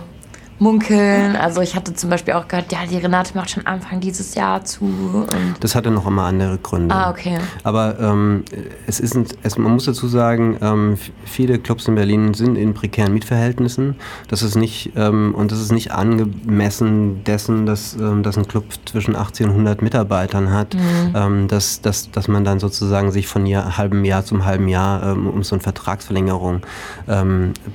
munkeln. 0.59 1.35
Also 1.35 1.61
ich 1.61 1.75
hatte 1.75 1.93
zum 1.93 2.09
Beispiel 2.09 2.33
auch 2.33 2.47
gehört, 2.47 2.71
ja, 2.71 2.79
die 2.89 2.97
Renate 2.97 3.35
macht 3.35 3.51
schon 3.51 3.65
Anfang 3.65 3.99
dieses 3.99 4.35
Jahr 4.35 4.63
zu. 4.63 5.25
das 5.59 5.75
hatte 5.75 5.91
noch 5.91 6.07
immer 6.07 6.23
andere 6.23 6.57
Gründe. 6.57 6.93
Ah, 6.93 7.09
okay. 7.09 7.37
Aber 7.63 7.99
ähm, 7.99 8.43
es 8.87 8.99
ist, 8.99 9.17
es, 9.43 9.57
man 9.57 9.73
muss 9.73 9.85
dazu 9.85 10.07
sagen, 10.07 10.57
ähm, 10.61 10.97
viele 11.25 11.59
Clubs 11.59 11.87
in 11.87 11.95
Berlin 11.95 12.33
sind 12.33 12.55
in 12.55 12.73
prekären 12.73 13.13
Mietverhältnissen. 13.13 13.95
Das 14.27 14.41
ist 14.43 14.55
nicht, 14.55 14.91
ähm, 14.95 15.33
und 15.35 15.51
das 15.51 15.59
ist 15.59 15.71
nicht 15.71 15.91
angemessen 15.91 17.23
dessen, 17.23 17.65
dass, 17.65 17.95
ähm, 17.95 18.23
dass 18.23 18.37
ein 18.37 18.47
Club 18.47 18.65
zwischen 18.85 19.15
80 19.15 19.47
und 19.47 19.51
100 19.53 19.81
Mitarbeitern 19.81 20.51
hat, 20.51 20.73
mhm. 20.75 20.81
Ähm, 21.15 21.47
dass, 21.47 21.81
dass, 21.81 22.11
dass 22.11 22.27
man 22.27 22.43
dann 22.43 22.59
sozusagen 22.59 23.11
sich 23.11 23.27
von 23.27 23.45
Jahr, 23.45 23.77
halbem 23.77 24.05
Jahr 24.05 24.23
zum 24.23 24.45
halben 24.45 24.67
Jahr 24.67 25.03
ähm, 25.03 25.27
um 25.27 25.43
so 25.43 25.55
eine 25.55 25.61
Vertragsverlängerung 25.61 26.61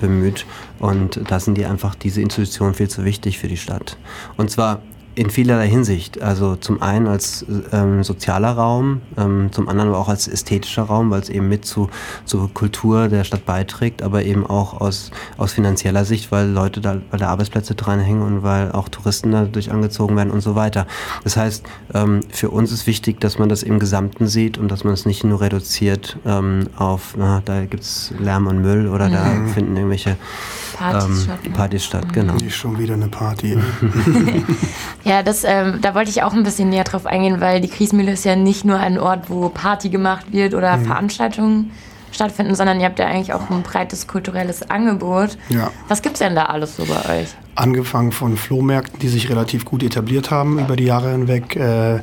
bemüht. 0.00 0.46
Und 0.78 1.20
da 1.30 1.40
sind 1.40 1.56
die 1.56 1.66
einfach 1.66 1.94
diese 1.94 2.20
Institutionen 2.20 2.74
viel 2.74 2.88
zu 2.88 3.04
wichtig 3.04 3.38
für 3.38 3.48
die 3.48 3.56
Stadt. 3.56 3.96
Und 4.36 4.50
zwar 4.50 4.80
in 5.18 5.30
vielerlei 5.30 5.68
Hinsicht. 5.68 6.22
Also 6.22 6.54
zum 6.54 6.80
einen 6.80 7.08
als 7.08 7.44
ähm, 7.72 8.04
sozialer 8.04 8.52
Raum, 8.52 9.02
ähm, 9.16 9.48
zum 9.50 9.68
anderen 9.68 9.90
aber 9.90 9.98
auch 9.98 10.08
als 10.08 10.28
ästhetischer 10.28 10.84
Raum, 10.84 11.10
weil 11.10 11.20
es 11.20 11.28
eben 11.28 11.48
mit 11.48 11.64
zu, 11.64 11.90
zur 12.24 12.54
Kultur 12.54 13.08
der 13.08 13.24
Stadt 13.24 13.44
beiträgt, 13.44 14.02
aber 14.02 14.22
eben 14.22 14.46
auch 14.46 14.80
aus, 14.80 15.10
aus 15.36 15.54
finanzieller 15.54 16.04
Sicht, 16.04 16.30
weil 16.30 16.48
Leute 16.48 16.80
da, 16.80 16.98
weil 17.10 17.18
da 17.18 17.30
Arbeitsplätze 17.30 17.74
dranhängen 17.74 18.22
und 18.22 18.44
weil 18.44 18.70
auch 18.70 18.88
Touristen 18.88 19.32
dadurch 19.32 19.72
angezogen 19.72 20.16
werden 20.16 20.30
und 20.30 20.40
so 20.40 20.54
weiter. 20.54 20.86
Das 21.24 21.36
heißt, 21.36 21.64
ähm, 21.94 22.20
für 22.30 22.50
uns 22.50 22.70
ist 22.70 22.86
wichtig, 22.86 23.20
dass 23.20 23.40
man 23.40 23.48
das 23.48 23.64
im 23.64 23.80
Gesamten 23.80 24.28
sieht 24.28 24.56
und 24.56 24.70
dass 24.70 24.84
man 24.84 24.94
es 24.94 25.04
nicht 25.04 25.24
nur 25.24 25.40
reduziert 25.40 26.16
ähm, 26.24 26.68
auf, 26.76 27.16
na, 27.18 27.42
da 27.44 27.64
gibt 27.64 27.82
es 27.82 28.14
Lärm 28.20 28.46
und 28.46 28.62
Müll 28.62 28.86
oder 28.86 29.08
mhm. 29.08 29.12
da 29.12 29.52
finden 29.52 29.76
irgendwelche 29.76 30.16
Partys 30.78 31.04
ähm, 31.04 31.24
statt. 31.24 31.44
Ne? 31.44 31.50
Partys 31.50 31.84
statt, 31.84 32.06
mhm. 32.06 32.12
genau. 32.12 32.34
Nicht 32.34 32.56
schon 32.56 32.78
wieder 32.78 32.94
eine 32.94 33.08
Party. 33.08 33.58
ja, 35.04 35.22
das, 35.22 35.44
ähm, 35.44 35.80
da 35.80 35.94
wollte 35.94 36.10
ich 36.10 36.22
auch 36.22 36.32
ein 36.32 36.44
bisschen 36.44 36.70
näher 36.70 36.84
drauf 36.84 37.06
eingehen, 37.06 37.40
weil 37.40 37.60
die 37.60 37.68
Kriesmühle 37.68 38.12
ist 38.12 38.24
ja 38.24 38.36
nicht 38.36 38.64
nur 38.64 38.78
ein 38.78 38.98
Ort, 38.98 39.28
wo 39.28 39.48
Party 39.48 39.88
gemacht 39.88 40.32
wird 40.32 40.54
oder 40.54 40.76
mhm. 40.76 40.86
Veranstaltungen 40.86 41.70
stattfinden, 42.10 42.54
sondern 42.54 42.80
ihr 42.80 42.86
habt 42.86 42.98
ja 42.98 43.06
eigentlich 43.06 43.34
auch 43.34 43.50
ein 43.50 43.62
breites 43.62 44.06
kulturelles 44.06 44.70
Angebot. 44.70 45.36
Ja. 45.50 45.70
Was 45.88 46.00
gibt 46.00 46.14
es 46.14 46.20
denn 46.20 46.34
da 46.34 46.44
alles 46.44 46.76
so 46.76 46.86
bei 46.86 47.20
euch? 47.20 47.28
Angefangen 47.54 48.12
von 48.12 48.36
Flohmärkten, 48.36 48.98
die 49.00 49.08
sich 49.08 49.28
relativ 49.28 49.64
gut 49.64 49.82
etabliert 49.82 50.30
haben 50.30 50.58
über 50.58 50.76
die 50.76 50.84
Jahre 50.84 51.10
hinweg. 51.10 51.56
Äh, 51.56 52.00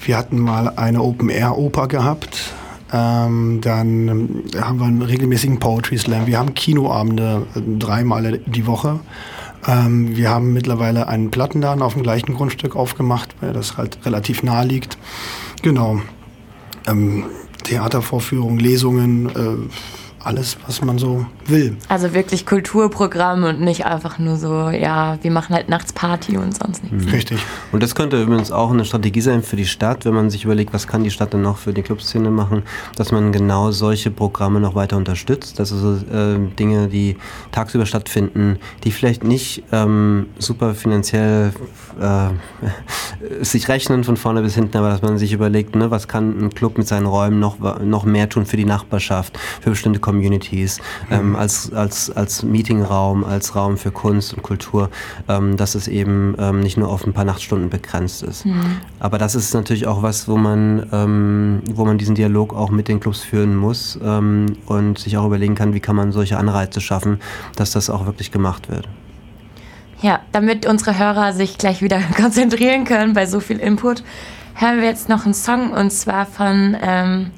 wir 0.00 0.16
hatten 0.16 0.38
mal 0.38 0.70
eine 0.76 1.02
Open-Air-Oper 1.02 1.88
gehabt 1.88 2.54
ähm, 2.94 3.60
dann 3.60 4.08
ähm, 4.08 4.44
haben 4.60 4.78
wir 4.78 4.86
einen 4.86 5.02
regelmäßigen 5.02 5.58
Poetry 5.58 5.98
Slam. 5.98 6.28
Wir 6.28 6.38
haben 6.38 6.54
Kinoabende 6.54 7.44
äh, 7.56 7.60
dreimal 7.78 8.38
die 8.46 8.66
Woche. 8.68 9.00
Ähm, 9.66 10.16
wir 10.16 10.30
haben 10.30 10.52
mittlerweile 10.52 11.08
einen 11.08 11.32
Plattenladen 11.32 11.82
auf 11.82 11.94
dem 11.94 12.04
gleichen 12.04 12.34
Grundstück 12.34 12.76
aufgemacht, 12.76 13.34
weil 13.40 13.52
das 13.52 13.76
halt 13.76 13.98
relativ 14.06 14.44
nahe 14.44 14.64
liegt. 14.64 14.96
Genau. 15.62 16.00
Ähm, 16.86 17.24
Theatervorführungen, 17.64 18.60
Lesungen, 18.60 19.26
äh, 19.26 20.22
alles, 20.22 20.56
was 20.66 20.80
man 20.80 20.98
so 20.98 21.26
will. 21.48 21.76
Also 21.88 22.14
wirklich 22.14 22.46
Kulturprogramm 22.46 23.44
und 23.44 23.60
nicht 23.60 23.86
einfach 23.86 24.18
nur 24.18 24.36
so, 24.36 24.70
ja, 24.70 25.18
wir 25.22 25.30
machen 25.30 25.54
halt 25.54 25.68
nachts 25.68 25.92
Party 25.92 26.36
und 26.36 26.56
sonst 26.56 26.82
nichts. 26.82 27.06
Mhm. 27.06 27.12
Richtig. 27.12 27.38
Und 27.72 27.82
das 27.82 27.94
könnte 27.94 28.22
übrigens 28.22 28.50
auch 28.50 28.70
eine 28.70 28.84
Strategie 28.84 29.20
sein 29.20 29.42
für 29.42 29.56
die 29.56 29.66
Stadt, 29.66 30.04
wenn 30.04 30.14
man 30.14 30.30
sich 30.30 30.44
überlegt, 30.44 30.72
was 30.72 30.86
kann 30.86 31.04
die 31.04 31.10
Stadt 31.10 31.32
denn 31.32 31.42
noch 31.42 31.58
für 31.58 31.72
die 31.72 31.82
Clubszene 31.82 32.30
machen, 32.30 32.62
dass 32.96 33.12
man 33.12 33.32
genau 33.32 33.70
solche 33.70 34.10
Programme 34.10 34.60
noch 34.60 34.74
weiter 34.74 34.96
unterstützt. 34.96 35.58
Das 35.58 35.68
sind 35.70 35.78
so 35.80 35.94
äh, 36.14 36.38
Dinge, 36.58 36.88
die 36.88 37.16
tagsüber 37.52 37.86
stattfinden, 37.86 38.58
die 38.84 38.92
vielleicht 38.92 39.24
nicht 39.24 39.62
ähm, 39.72 40.26
super 40.38 40.74
finanziell 40.74 41.52
äh, 42.00 42.28
sich 43.44 43.68
rechnen 43.68 44.04
von 44.04 44.16
vorne 44.16 44.42
bis 44.42 44.54
hinten, 44.54 44.76
aber 44.76 44.90
dass 44.90 45.02
man 45.02 45.18
sich 45.18 45.32
überlegt, 45.32 45.76
ne, 45.76 45.90
was 45.90 46.08
kann 46.08 46.38
ein 46.38 46.50
Club 46.50 46.78
mit 46.78 46.86
seinen 46.86 47.06
Räumen 47.06 47.40
noch, 47.40 47.58
noch 47.80 48.04
mehr 48.04 48.28
tun 48.28 48.46
für 48.46 48.56
die 48.56 48.64
Nachbarschaft, 48.64 49.38
für 49.60 49.70
bestimmte 49.70 50.00
Communities, 50.00 50.80
ähm, 51.10 51.33
als, 51.36 51.72
als, 51.72 52.10
als 52.10 52.42
Meetingraum, 52.42 53.24
als 53.24 53.54
Raum 53.56 53.76
für 53.76 53.90
Kunst 53.90 54.34
und 54.34 54.42
Kultur, 54.42 54.90
ähm, 55.28 55.56
dass 55.56 55.74
es 55.74 55.88
eben 55.88 56.34
ähm, 56.38 56.60
nicht 56.60 56.76
nur 56.76 56.88
auf 56.88 57.06
ein 57.06 57.12
paar 57.12 57.24
Nachtstunden 57.24 57.70
begrenzt 57.70 58.22
ist. 58.22 58.46
Mhm. 58.46 58.78
Aber 58.98 59.18
das 59.18 59.34
ist 59.34 59.54
natürlich 59.54 59.86
auch 59.86 60.02
was, 60.02 60.28
wo 60.28 60.36
man, 60.36 60.86
ähm, 60.92 61.62
wo 61.72 61.84
man 61.84 61.98
diesen 61.98 62.14
Dialog 62.14 62.54
auch 62.54 62.70
mit 62.70 62.88
den 62.88 63.00
Clubs 63.00 63.20
führen 63.20 63.56
muss 63.56 63.98
ähm, 64.02 64.56
und 64.66 64.98
sich 64.98 65.16
auch 65.16 65.26
überlegen 65.26 65.54
kann, 65.54 65.74
wie 65.74 65.80
kann 65.80 65.96
man 65.96 66.12
solche 66.12 66.38
Anreize 66.38 66.80
schaffen, 66.80 67.20
dass 67.56 67.72
das 67.72 67.90
auch 67.90 68.06
wirklich 68.06 68.32
gemacht 68.32 68.68
wird. 68.68 68.88
Ja, 70.02 70.20
damit 70.32 70.66
unsere 70.66 70.98
Hörer 70.98 71.32
sich 71.32 71.56
gleich 71.58 71.80
wieder 71.80 72.00
konzentrieren 72.16 72.84
können 72.84 73.14
bei 73.14 73.26
so 73.26 73.40
viel 73.40 73.58
Input, 73.58 74.04
hören 74.54 74.80
wir 74.80 74.86
jetzt 74.86 75.08
noch 75.08 75.24
einen 75.24 75.34
Song 75.34 75.72
und 75.72 75.90
zwar 75.90 76.26
von, 76.26 76.76
ähm, 76.80 77.30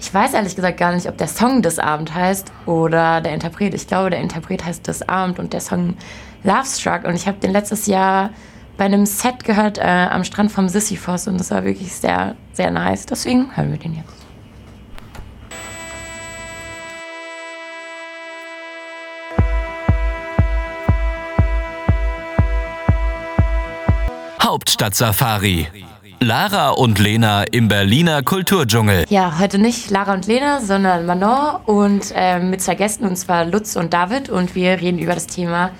ich 0.00 0.14
weiß 0.14 0.34
ehrlich 0.34 0.54
gesagt 0.54 0.78
gar 0.78 0.94
nicht, 0.94 1.08
ob 1.08 1.18
der 1.18 1.28
Song 1.28 1.62
des 1.62 1.78
Abend 1.78 2.14
heißt 2.14 2.52
oder 2.66 3.20
der 3.20 3.34
Interpret. 3.34 3.74
Ich 3.74 3.86
glaube, 3.86 4.10
der 4.10 4.20
Interpret 4.20 4.64
heißt 4.64 4.86
des 4.86 5.08
Abend 5.08 5.38
und 5.38 5.52
der 5.52 5.60
Song 5.60 5.96
Love 6.44 6.66
Struck 6.66 7.04
und 7.04 7.14
ich 7.14 7.26
habe 7.26 7.38
den 7.38 7.50
letztes 7.50 7.86
Jahr 7.86 8.30
bei 8.76 8.84
einem 8.84 9.06
Set 9.06 9.42
gehört 9.42 9.78
äh, 9.78 9.82
am 9.82 10.22
Strand 10.22 10.52
vom 10.52 10.68
Sisyphos 10.68 11.26
und 11.26 11.38
das 11.38 11.50
war 11.50 11.64
wirklich 11.64 11.92
sehr, 11.92 12.36
sehr 12.52 12.70
nice. 12.70 13.06
Deswegen 13.06 13.56
hören 13.56 13.72
wir 13.72 13.78
den 13.78 13.96
jetzt. 13.96 14.14
Hauptstadt-Safari. 24.40 25.87
Lara 26.20 26.70
und 26.70 26.98
Lena 26.98 27.44
im 27.44 27.68
Berliner 27.68 28.24
Kulturdschungel. 28.24 29.04
Ja, 29.08 29.38
heute 29.38 29.58
nicht 29.58 29.88
Lara 29.90 30.14
und 30.14 30.26
Lena, 30.26 30.60
sondern 30.60 31.06
Manon 31.06 31.60
und 31.64 32.12
äh, 32.12 32.40
mit 32.40 32.60
zwei 32.60 32.74
Gästen, 32.74 33.04
und 33.04 33.14
zwar 33.14 33.44
Lutz 33.44 33.76
und 33.76 33.94
David. 33.94 34.28
Und 34.28 34.56
wir 34.56 34.80
reden 34.80 34.98
über 34.98 35.14
das 35.14 35.28
Thema 35.28 35.70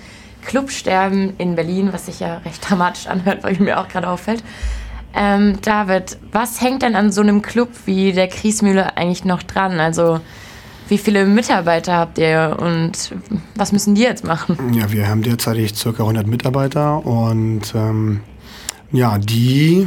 Clubsterben 0.45 1.33
in 1.37 1.55
Berlin, 1.55 1.89
was 1.91 2.05
sich 2.05 2.21
ja 2.21 2.37
recht 2.37 2.67
dramatisch 2.69 3.07
anhört, 3.07 3.43
weil 3.43 3.57
mir 3.59 3.81
auch 3.81 3.89
gerade 3.89 4.07
auffällt. 4.07 4.41
Ähm, 5.13 5.59
David, 5.61 6.17
was 6.31 6.61
hängt 6.61 6.83
denn 6.83 6.95
an 6.95 7.11
so 7.11 7.19
einem 7.19 7.41
Club 7.41 7.69
wie 7.85 8.13
der 8.13 8.29
Kriesmühle 8.29 8.95
eigentlich 8.95 9.25
noch 9.25 9.43
dran? 9.43 9.81
Also 9.81 10.21
wie 10.87 10.97
viele 10.97 11.25
Mitarbeiter 11.25 11.97
habt 11.97 12.17
ihr 12.17 12.55
und 12.59 13.13
was 13.55 13.73
müssen 13.73 13.93
die 13.93 14.03
jetzt 14.03 14.23
machen? 14.23 14.73
Ja, 14.73 14.89
wir 14.89 15.09
haben 15.09 15.21
derzeit 15.21 15.57
ca. 15.83 15.89
100 15.89 16.27
Mitarbeiter 16.27 17.05
und 17.05 17.73
ähm, 17.75 18.21
ja, 18.91 19.17
die 19.17 19.85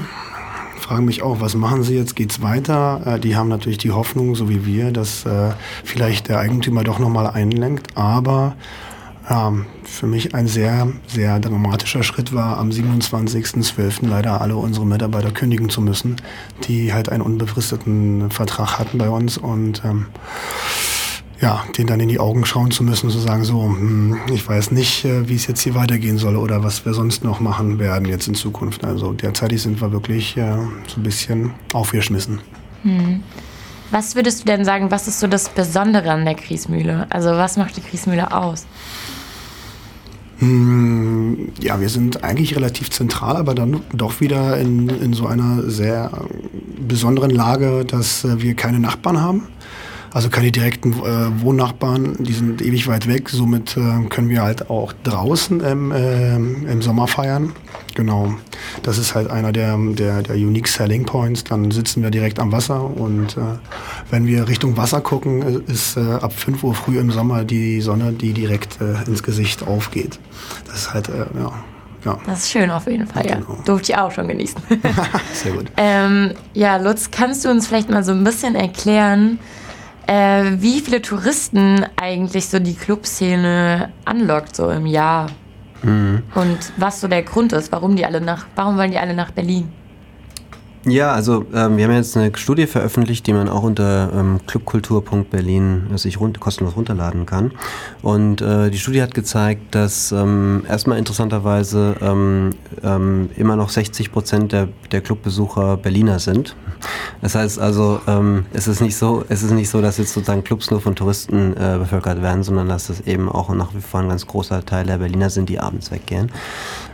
fragen 0.83 1.05
mich 1.05 1.23
auch, 1.23 1.41
was 1.41 1.55
machen 1.55 1.83
sie 1.83 1.95
jetzt? 1.95 2.17
Geht's 2.17 2.43
weiter? 2.43 3.03
Äh, 3.07 3.21
die 3.21 3.37
haben 3.37 3.49
natürlich 3.49 3.79
die 3.79 3.93
Hoffnung, 3.93 4.35
so 4.35 4.49
wie 4.49 4.67
wir, 4.67 4.91
dass 4.91 5.25
äh, 5.25 5.51
vielleicht 5.85 6.29
der 6.29 6.39
Eigentümer 6.39 6.85
doch 6.85 6.99
nochmal 6.99 7.27
einlenkt. 7.29 7.97
Aber 7.97 8.57
ja, 9.29 9.53
für 9.85 10.07
mich 10.07 10.35
ein 10.35 10.49
sehr, 10.49 10.89
sehr 11.07 11.39
dramatischer 11.39 12.03
Schritt 12.03 12.35
war, 12.35 12.59
am 12.59 12.71
27.12. 12.71 14.07
leider 14.09 14.41
alle 14.41 14.57
unsere 14.57 14.85
Mitarbeiter 14.85 15.31
kündigen 15.31 15.69
zu 15.69 15.81
müssen, 15.81 16.17
die 16.67 16.93
halt 16.93 17.09
einen 17.09 17.23
unbefristeten 17.23 18.31
Vertrag 18.31 18.79
hatten 18.79 18.99
bei 18.99 19.09
uns 19.09 19.39
und 19.39 19.83
ähm, 19.85 20.07
ja, 21.43 21.65
denen 21.77 21.89
dann 21.89 22.01
in 22.01 22.09
die 22.09 22.21
Augen 22.21 22.47
schauen 22.47 22.71
zu 22.71 22.85
müssen, 22.85 23.11
zu 23.11 23.19
sagen, 23.19 23.43
so, 23.43 23.65
hm, 23.65 24.17
ich 24.33 24.49
weiß 24.49 24.71
nicht, 24.71 25.05
äh, 25.05 25.29
wie 25.29 25.35
es 25.35 25.49
jetzt 25.49 25.61
hier 25.61 25.75
weitergehen 25.75 26.17
soll 26.17 26.37
oder 26.37 26.63
was 26.63 26.87
wir 26.87 26.95
sonst 26.95 27.25
noch 27.25 27.41
machen 27.41 27.81
werden 27.81 28.09
jetzt 28.09 28.29
in 28.29 28.35
Zukunft. 28.35 28.85
Also 28.85 29.13
derzeitig 29.13 29.61
sind 29.61 29.81
wir 29.81 29.91
wirklich 29.91 30.37
äh, 30.37 30.55
so 30.87 31.01
ein 31.01 31.03
bisschen 31.03 31.51
aufgeschmissen. 31.73 32.41
Hm. 32.85 33.25
Was 33.91 34.15
würdest 34.15 34.41
du 34.41 34.45
denn 34.45 34.65
sagen, 34.65 34.91
was 34.93 35.09
ist 35.09 35.19
so 35.19 35.27
das 35.27 35.49
Besondere 35.49 36.13
an 36.13 36.25
der 36.25 36.37
Kriesmühle? 36.37 37.09
Also 37.11 37.31
was 37.31 37.57
macht 37.57 37.77
die 37.77 37.83
Kriesmühle 37.83 38.33
aus? 38.33 38.65
Hm, 40.39 41.53
ja, 41.61 41.81
wir 41.81 41.89
sind 41.89 42.23
eigentlich 42.23 42.55
relativ 42.55 42.91
zentral, 42.91 43.37
aber 43.37 43.55
dann 43.55 43.81
doch 43.93 44.21
wieder 44.21 44.59
in, 44.59 44.89
in 44.89 45.13
so 45.13 45.27
einer 45.27 45.69
sehr 45.69 46.11
besonderen 46.87 47.31
Lage, 47.31 47.85
dass 47.85 48.25
äh, 48.25 48.41
wir 48.41 48.55
keine 48.55 48.79
Nachbarn 48.79 49.21
haben. 49.21 49.49
Also 50.13 50.29
keine 50.29 50.53
direkten 50.53 50.93
äh, 50.93 51.43
Wohnnachbarn, 51.43 52.17
die 52.19 52.33
sind 52.33 52.61
ewig 52.61 52.87
weit 52.87 53.09
weg. 53.09 53.31
Somit 53.31 53.77
äh, 53.77 54.07
können 54.09 54.29
wir 54.29 54.43
halt 54.43 54.69
auch 54.69 54.93
draußen 55.05 55.61
im, 55.61 55.91
äh, 55.91 56.35
im 56.35 56.83
Sommer 56.83 57.07
feiern. 57.07 57.53
Genau. 57.95 58.35
Das 58.83 58.99
ist 58.99 59.15
halt 59.15 59.31
einer 59.31 59.53
der, 59.53 59.77
der, 59.79 60.23
der 60.23 60.37
Unique 60.37 60.69
Selling 60.69 61.05
Points. 61.07 61.45
Dann 61.45 61.71
sitzen 61.71 62.03
wir 62.03 62.11
direkt 62.11 62.41
am 62.41 62.53
Wasser 62.53 62.85
und 62.85 63.37
äh, 63.39 63.41
wenn 64.11 64.27
wir 64.27 64.49
Richtung 64.49 64.77
Wasser 64.77 65.01
gucken, 65.01 65.65
ist 65.67 65.97
äh, 65.97 66.01
ab 66.01 66.33
5 66.33 66.63
Uhr 66.63 66.75
früh 66.75 66.99
im 66.99 67.11
Sommer 67.11 67.45
die 67.45 67.81
Sonne, 67.81 68.13
die 68.13 68.35
direkt 68.35 68.81
äh, 68.81 69.03
ins 69.07 69.23
Gesicht 69.23 69.67
aufgeht. 69.67 70.19
Das 70.67 70.77
ist 70.77 70.95
halt, 70.95 71.09
äh, 71.09 71.27
ja. 71.39 71.53
Ja. 72.05 72.19
Das 72.27 72.41
ist 72.41 72.51
schön 72.51 72.69
auf 72.71 72.87
jeden 72.87 73.07
Fall, 73.07 73.25
ja. 73.27 73.37
Genau. 73.37 73.59
Durfte 73.65 73.93
ich 73.93 73.99
auch 73.99 74.11
schon 74.11 74.27
genießen. 74.27 74.61
Sehr 75.35 75.53
gut. 75.53 75.67
ähm, 75.77 76.33
ja, 76.53 76.77
Lutz, 76.77 77.11
kannst 77.13 77.45
du 77.45 77.51
uns 77.51 77.69
vielleicht 77.69 77.91
mal 77.91 78.03
so 78.03 78.11
ein 78.11 78.25
bisschen 78.25 78.57
erklären, 78.57 79.39
äh, 80.07 80.45
wie 80.59 80.81
viele 80.81 81.03
Touristen 81.03 81.87
eigentlich 82.01 82.49
so 82.49 82.59
die 82.59 82.75
Clubszene 82.75 83.91
anlockt, 84.05 84.57
so 84.57 84.71
im 84.71 84.87
Jahr? 84.87 85.27
Mhm. 85.83 86.23
Und 86.35 86.59
was 86.77 87.01
so 87.01 87.09
der 87.09 87.23
Grund 87.23 87.53
ist, 87.53 87.73
warum 87.73 87.97
die 87.97 88.07
alle 88.07 88.21
nach, 88.21 88.47
warum 88.55 88.77
wollen 88.77 88.91
die 88.91 88.99
alle 88.99 89.15
nach 89.15 89.31
Berlin? 89.31 89.73
Ja, 90.85 91.13
also 91.13 91.45
ähm, 91.55 91.77
wir 91.77 91.85
haben 91.85 91.95
jetzt 91.95 92.17
eine 92.17 92.37
Studie 92.37 92.67
veröffentlicht, 92.67 93.25
die 93.29 93.33
man 93.33 93.49
auch 93.49 93.63
unter 93.63 94.11
ähm, 94.13 94.41
clubkultur.berlin 94.49 95.97
sich 95.97 96.19
run 96.19 96.33
kostenlos 96.33 96.75
runterladen 96.75 97.25
kann. 97.25 97.53
Und 98.03 98.41
äh, 98.41 98.69
die 98.69 98.79
Studie 98.79 99.01
hat 99.01 99.15
gezeigt, 99.15 99.77
dass 99.77 100.11
ähm, 100.11 100.65
erstmal 100.69 100.99
interessanterweise 100.99 101.95
ähm, 102.01 102.51
ähm, 102.83 103.31
immer 103.37 103.55
noch 103.55 103.71
60 103.71 104.11
Prozent 104.11 104.51
der, 104.51 104.69
der 104.91 105.03
Clubbesucher 105.03 105.77
Berliner 105.77 106.19
sind. 106.19 106.57
Das 107.21 107.37
heißt 107.37 107.61
also, 107.61 108.01
ähm, 108.09 108.47
es 108.53 108.67
ist 108.67 108.81
nicht 108.81 108.97
so, 108.97 109.25
es 109.29 109.45
ist 109.45 109.53
nicht 109.53 109.71
so, 109.71 109.81
dass 109.81 109.99
jetzt 109.99 110.13
sozusagen 110.13 110.43
Clubs 110.43 110.73
nur 110.73 110.81
von 110.81 110.97
Touristen 110.97 111.53
äh, 111.57 111.79
bevölkert 111.79 112.23
werden, 112.23 112.43
sondern 112.43 112.69
dass 112.69 112.89
es 112.89 113.03
eben 113.03 113.29
auch 113.29 113.55
nach 113.55 113.73
wie 113.73 113.81
vor 113.81 114.01
ein 114.01 114.09
ganz 114.09 114.27
großer 114.27 114.65
Teil 114.65 114.87
der 114.87 114.99
Berliner 114.99 115.31
sind, 115.31 115.49
die 115.49 115.61
abends 115.61 115.93
weggehen. 115.93 116.33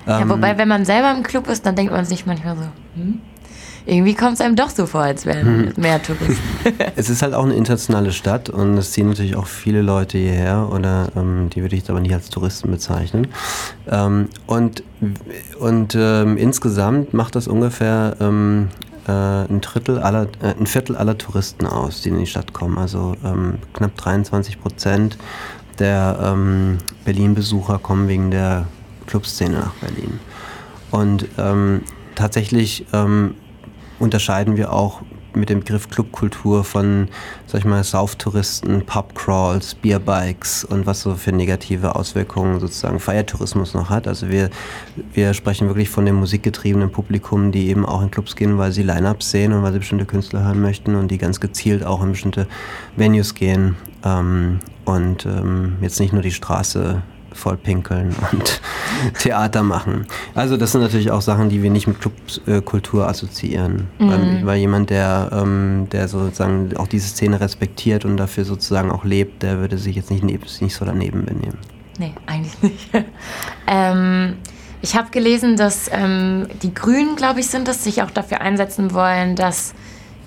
Ja, 0.07 0.29
wobei, 0.29 0.57
wenn 0.59 0.69
man 0.69 0.85
selber 0.85 1.11
im 1.11 1.23
Club 1.23 1.49
ist, 1.49 1.65
dann 1.65 1.77
denkt 1.77 1.93
man 1.93 2.05
sich 2.05 2.27
manchmal 2.27 2.57
so, 2.57 2.63
hm? 2.95 3.21
Irgendwie 3.89 4.15
kommt 4.15 4.35
es 4.35 4.41
einem 4.43 4.55
doch 4.55 4.69
so 4.69 4.85
vor, 4.85 5.01
als 5.01 5.25
wären 5.25 5.75
hm. 5.75 5.83
mehr 5.83 6.03
Touristen. 6.03 6.39
es 6.97 7.09
ist 7.09 7.23
halt 7.23 7.33
auch 7.33 7.45
eine 7.45 7.55
internationale 7.55 8.13
Stadt 8.13 8.51
und 8.51 8.77
es 8.77 8.93
ziehen 8.93 9.09
natürlich 9.09 9.35
auch 9.35 9.47
viele 9.47 9.81
Leute 9.81 10.19
hierher 10.19 10.69
oder 10.71 11.09
ähm, 11.17 11.49
die 11.49 11.63
würde 11.63 11.75
ich 11.75 11.83
jetzt 11.83 11.91
aber 11.91 12.01
nicht 12.01 12.13
als 12.13 12.29
Touristen 12.29 12.71
bezeichnen. 12.71 13.29
Ähm, 13.91 14.29
und 14.47 14.83
und 15.59 15.95
ähm, 15.99 16.37
insgesamt 16.37 17.15
macht 17.15 17.35
das 17.35 17.49
ungefähr 17.49 18.17
ähm, 18.21 18.69
äh, 19.07 19.13
ein, 19.13 19.63
Drittel 19.63 19.99
aller, 20.01 20.25
äh, 20.43 20.55
ein 20.59 20.67
Viertel 20.67 20.95
aller 20.95 21.17
Touristen 21.17 21.65
aus, 21.65 22.03
die 22.03 22.11
in 22.11 22.19
die 22.19 22.27
Stadt 22.27 22.53
kommen. 22.53 22.77
Also 22.77 23.17
ähm, 23.25 23.55
knapp 23.73 23.97
23 23.97 24.61
Prozent 24.61 25.17
der 25.79 26.19
ähm, 26.23 26.77
Berlin-Besucher 27.07 27.79
kommen 27.79 28.07
wegen 28.09 28.31
der 28.31 28.67
Clubszene 29.07 29.61
nach 29.61 29.75
Berlin. 29.75 30.21
Und 30.91 31.29
tatsächlich 32.15 32.87
unterscheiden 33.99 34.57
wir 34.57 34.73
auch 34.73 35.03
mit 35.35 35.51
dem 35.51 35.61
Begriff 35.61 35.89
Clubkultur 35.89 36.65
von, 36.65 37.09
sag 37.47 37.61
ich 37.61 37.65
mal, 37.65 37.83
Sauftouristen, 37.85 38.85
Pubcrawls, 38.85 39.75
Beerbikes 39.75 40.65
und 40.65 40.87
was 40.87 41.03
so 41.03 41.15
für 41.15 41.33
negative 41.33 41.95
Auswirkungen 41.97 42.61
sozusagen 42.61 42.99
Feiertourismus 42.99 43.75
noch 43.75 43.91
hat. 43.91 44.09
Also 44.09 44.29
wir, 44.29 44.51
wir 45.13 45.35
sprechen 45.35 45.69
wirklich 45.69 45.91
von 45.91 46.07
dem 46.07 46.17
musikgetriebenen 46.17 46.91
Publikum, 46.91 47.53
die 47.53 47.69
eben 47.69 47.87
auch 47.87 48.03
in 48.03 48.11
Clubs 48.11 48.37
gehen, 48.37 48.59
weil 48.59 48.73
sie 48.73 48.83
Line-Ups 48.83 49.31
sehen 49.31 49.53
und 49.53 49.63
weil 49.63 49.73
sie 49.73 49.79
bestimmte 49.79 50.07
Künstler 50.07 50.45
hören 50.45 50.61
möchten 50.61 50.95
und 50.95 51.11
die 51.11 51.19
ganz 51.19 51.41
gezielt 51.41 51.85
auch 51.85 52.03
in 52.03 52.13
bestimmte 52.13 52.47
Venues 52.97 53.35
gehen 53.35 53.77
ähm, 54.05 54.61
und 54.85 55.27
ähm, 55.27 55.77
jetzt 55.81 56.01
nicht 56.01 56.13
nur 56.13 56.23
die 56.23 56.33
Straße 56.33 57.03
voll 57.39 57.57
pinkeln 57.57 58.15
und 58.33 58.61
Theater 59.19 59.63
machen. 59.63 60.07
Also 60.35 60.57
das 60.57 60.73
sind 60.73 60.83
natürlich 60.83 61.11
auch 61.11 61.23
Sachen, 61.23 61.49
die 61.49 61.63
wir 61.63 61.71
nicht 61.71 61.87
mit 61.87 61.99
Clubkultur 62.01 63.09
assoziieren. 63.09 63.87
Mhm. 63.99 64.11
Weil, 64.11 64.47
weil, 64.47 64.59
jemand, 64.59 64.91
der, 64.91 65.31
ähm, 65.33 65.87
der 65.93 66.09
sozusagen 66.09 66.77
auch 66.77 66.89
diese 66.89 67.09
Szene 67.09 67.41
respektiert 67.41 68.05
und 68.05 68.17
dafür 68.17 68.45
sozusagen 68.45 68.91
auch 68.91 69.05
lebt, 69.05 69.43
der 69.43 69.59
würde 69.59 69.79
sich 69.79 69.97
jetzt 69.97 70.11
nicht, 70.11 70.25
nicht 70.25 70.75
so 70.75 70.85
daneben 70.85 71.25
benehmen. 71.25 71.59
Nee, 71.99 72.13
eigentlich 72.27 72.63
nicht. 72.63 72.91
ähm, 73.67 74.37
ich 74.81 74.97
habe 74.97 75.11
gelesen, 75.11 75.57
dass 75.57 75.91
ähm, 75.93 76.47
die 76.63 76.73
Grünen, 76.73 77.17
glaube 77.17 77.41
ich, 77.41 77.49
sind 77.49 77.67
es, 77.69 77.83
sich 77.83 78.03
auch 78.03 78.11
dafür 78.11 78.41
einsetzen 78.41 78.95
wollen, 78.95 79.35
dass 79.35 79.75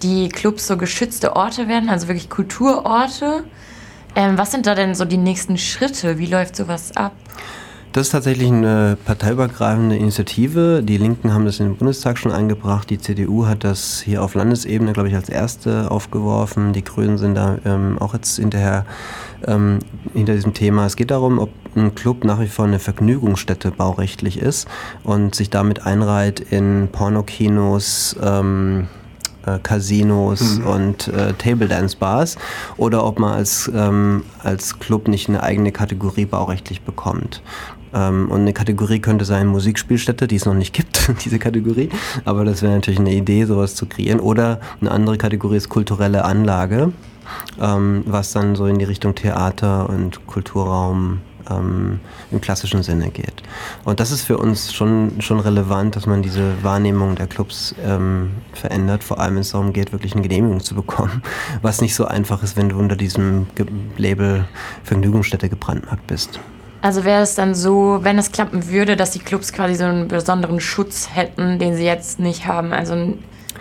die 0.04 0.30
Clubs 0.30 0.68
so 0.68 0.78
geschützte 0.78 1.36
Orte 1.36 1.68
werden, 1.68 1.90
also 1.90 2.08
wirklich 2.08 2.30
Kulturorte. 2.30 3.44
Ähm, 4.16 4.38
was 4.38 4.52
sind 4.52 4.68
da 4.68 4.76
denn 4.76 4.96
so 4.96 5.06
die 5.06 5.18
nächsten 5.18 5.58
Schritte? 5.58 6.18
Wie 6.18 6.26
läuft 6.26 6.56
sowas 6.56 6.96
ab? 6.96 7.14
Das 7.94 8.08
ist 8.08 8.12
tatsächlich 8.12 8.50
eine 8.50 8.98
parteiübergreifende 9.04 9.98
Initiative. 9.98 10.82
Die 10.82 10.96
Linken 10.96 11.34
haben 11.34 11.44
das 11.44 11.60
in 11.60 11.66
den 11.66 11.76
Bundestag 11.76 12.18
schon 12.18 12.32
eingebracht. 12.32 12.90
Die 12.90 12.98
CDU 12.98 13.48
hat 13.48 13.66
das 13.66 14.00
hier 14.00 14.24
auf 14.24 14.34
Landesebene, 14.34 14.94
glaube 14.94 15.10
ich, 15.10 15.16
als 15.16 15.28
erste 15.28 15.92
aufgeworfen. 15.92 16.72
Die 16.72 16.86
Grünen 16.86 17.18
sind 17.18 17.36
da 17.36 17.58
ähm, 17.66 17.98
auch 18.00 18.14
jetzt 18.14 18.38
hinterher 18.38 18.86
ähm, 19.46 19.80
hinter 20.14 20.36
diesem 20.36 20.54
Thema. 20.54 20.86
Es 20.86 20.96
geht 20.96 21.12
darum, 21.12 21.38
ob 21.38 21.50
ein 21.76 21.94
Club 21.94 22.24
nach 22.24 22.40
wie 22.40 22.48
vor 22.48 22.64
eine 22.64 22.80
Vergnügungsstätte 22.80 23.72
baurechtlich 23.72 24.40
ist 24.40 24.70
und 25.04 25.36
sich 25.36 25.50
damit 25.50 25.86
einreiht 25.86 26.40
in 26.40 26.88
Pornokinos, 26.94 28.16
ähm, 28.24 28.88
äh, 29.46 29.60
Casinos 29.60 30.60
mhm. 30.60 30.68
und 30.68 31.08
äh, 31.10 31.34
Table 31.34 31.68
Dance 31.68 31.98
Bars 31.98 32.38
oder 32.78 33.06
ob 33.06 33.20
man 33.20 33.34
als, 33.34 33.72
ähm, 33.74 34.24
als 34.44 34.80
Club 34.80 35.08
nicht 35.08 35.30
eine 35.30 35.44
eigene 35.44 35.72
Kategorie 35.72 36.26
baurechtlich 36.26 36.82
bekommt. 36.82 37.42
Ähm, 37.94 38.30
und 38.30 38.42
eine 38.42 38.54
Kategorie 38.54 39.00
könnte 39.00 39.26
sein 39.26 39.48
Musikspielstätte, 39.48 40.28
die 40.28 40.36
es 40.38 40.46
noch 40.46 40.54
nicht 40.54 40.74
gibt, 40.74 41.12
diese 41.26 41.40
Kategorie. 41.40 41.90
Aber 42.26 42.46
das 42.46 42.62
wäre 42.62 42.74
natürlich 42.74 43.00
eine 43.00 43.14
Idee, 43.14 43.46
sowas 43.46 43.76
zu 43.76 43.86
kreieren. 43.86 44.20
Oder 44.20 44.60
eine 44.80 44.92
andere 44.92 45.18
Kategorie 45.18 45.58
ist 45.58 45.70
kulturelle 45.70 46.24
Anlage, 46.24 46.94
ähm, 47.60 48.04
was 48.06 48.32
dann 48.32 48.56
so 48.56 48.66
in 48.66 48.80
die 48.80 48.86
Richtung 48.86 49.16
Theater 49.16 49.90
und 49.90 50.26
Kulturraum 50.28 51.22
ähm, 51.50 52.00
im 52.32 52.42
klassischen 52.42 52.84
Sinne 52.84 53.10
geht. 53.10 53.44
Und 53.86 54.00
das 54.00 54.12
ist 54.12 54.24
für 54.24 54.38
uns 54.38 54.74
schon, 54.74 55.22
schon 55.22 55.40
relevant, 55.40 55.96
dass 55.96 56.06
man 56.06 56.22
diese 56.22 56.64
Wahrnehmung 56.64 57.16
der 57.16 57.28
Clubs 57.28 57.76
ähm, 57.84 58.32
verändert, 58.54 59.04
vor 59.04 59.20
allem 59.20 59.36
wenn 59.36 59.42
es 59.42 59.52
darum 59.52 59.74
geht, 59.74 59.92
wirklich 59.92 60.14
eine 60.14 60.22
Genehmigung 60.22 60.62
zu 60.62 60.76
bekommen, 60.76 61.22
was 61.62 61.82
nicht 61.82 61.96
so 61.96 62.06
einfach 62.06 62.44
ist, 62.44 62.58
wenn 62.58 62.70
du 62.70 62.78
unter 62.78 62.96
diesem 62.96 63.48
Label 63.98 64.46
Vergnügungsstätte 64.84 65.50
gebrandmarkt 65.50 66.08
bist. 66.08 66.40
Also 66.82 67.04
wäre 67.06 67.22
es 67.22 67.36
dann 67.36 67.54
so, 67.54 68.00
wenn 68.02 68.18
es 68.18 68.32
klappen 68.32 68.68
würde, 68.70 68.96
dass 68.96 69.12
die 69.12 69.20
Clubs 69.20 69.54
quasi 69.54 69.76
so 69.76 69.84
einen 69.84 70.08
besonderen 70.08 70.60
Schutz 70.60 71.10
hätten, 71.14 71.60
den 71.60 71.76
sie 71.76 71.86
jetzt 71.86 72.20
nicht 72.20 72.48
haben. 72.48 72.74
Also 72.74 73.14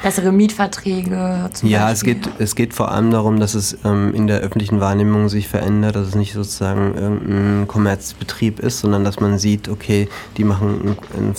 bessere 0.03 0.33
Mietverträge 0.33 1.51
zum 1.53 1.69
Ja, 1.69 1.87
Beispiel. 1.87 2.13
es 2.17 2.23
geht, 2.23 2.33
es 2.41 2.55
geht 2.55 2.75
vor 2.75 2.91
allem 2.91 3.11
darum, 3.11 3.39
dass 3.41 3.55
es 3.55 3.77
ähm, 3.85 4.15
in 4.15 4.27
der 4.27 4.41
öffentlichen 4.41 4.81
Wahrnehmung 4.81 5.29
sich 5.29 5.49
verändert, 5.49 5.97
dass 5.97 6.09
es 6.09 6.15
nicht 6.15 6.33
sozusagen 6.33 6.95
irgendein 6.95 7.69
Kommerzbetrieb 7.69 8.61
ist, 8.61 8.81
sondern 8.81 9.05
dass 9.05 9.21
man 9.21 9.39
sieht, 9.39 9.69
okay, 9.69 10.09
die 10.37 10.45
machen 10.45 10.97
ein, 11.17 11.29
ein 11.29 11.35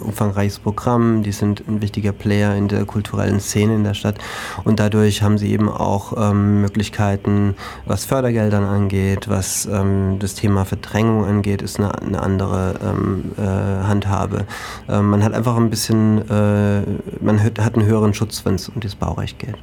umfangreiches 0.00 0.58
Programm, 0.58 1.22
die 1.22 1.32
sind 1.32 1.62
ein 1.68 1.80
wichtiger 1.80 2.12
Player 2.12 2.54
in 2.54 2.68
der 2.68 2.84
kulturellen 2.84 3.40
Szene 3.40 3.74
in 3.74 3.84
der 3.84 3.94
Stadt 3.94 4.18
und 4.64 4.80
dadurch 4.80 5.22
haben 5.22 5.38
sie 5.38 5.50
eben 5.52 5.68
auch 5.68 6.12
ähm, 6.16 6.62
Möglichkeiten, 6.62 7.54
was 7.84 8.04
Fördergeldern 8.04 8.64
angeht, 8.64 9.28
was 9.28 9.66
ähm, 9.66 10.18
das 10.18 10.34
Thema 10.34 10.64
Verdrängung 10.64 11.24
angeht, 11.24 11.62
ist 11.62 11.78
eine, 11.78 12.00
eine 12.00 12.22
andere 12.22 12.74
ähm, 12.82 13.32
äh, 13.38 13.42
Handhabe. 13.42 14.46
Ähm, 14.88 15.10
man 15.10 15.22
hat 15.22 15.34
einfach 15.34 15.56
ein 15.56 15.70
bisschen, 15.70 16.18
äh, 16.28 16.82
man 17.20 17.42
hat 17.42 17.74
einen 17.76 17.86
höheren 17.86 18.14
Schutz, 18.14 18.44
wenn 18.44 18.54
es 18.54 18.68
um 18.68 18.80
das 18.80 18.94
Baurecht 18.94 19.38
geht. 19.38 19.56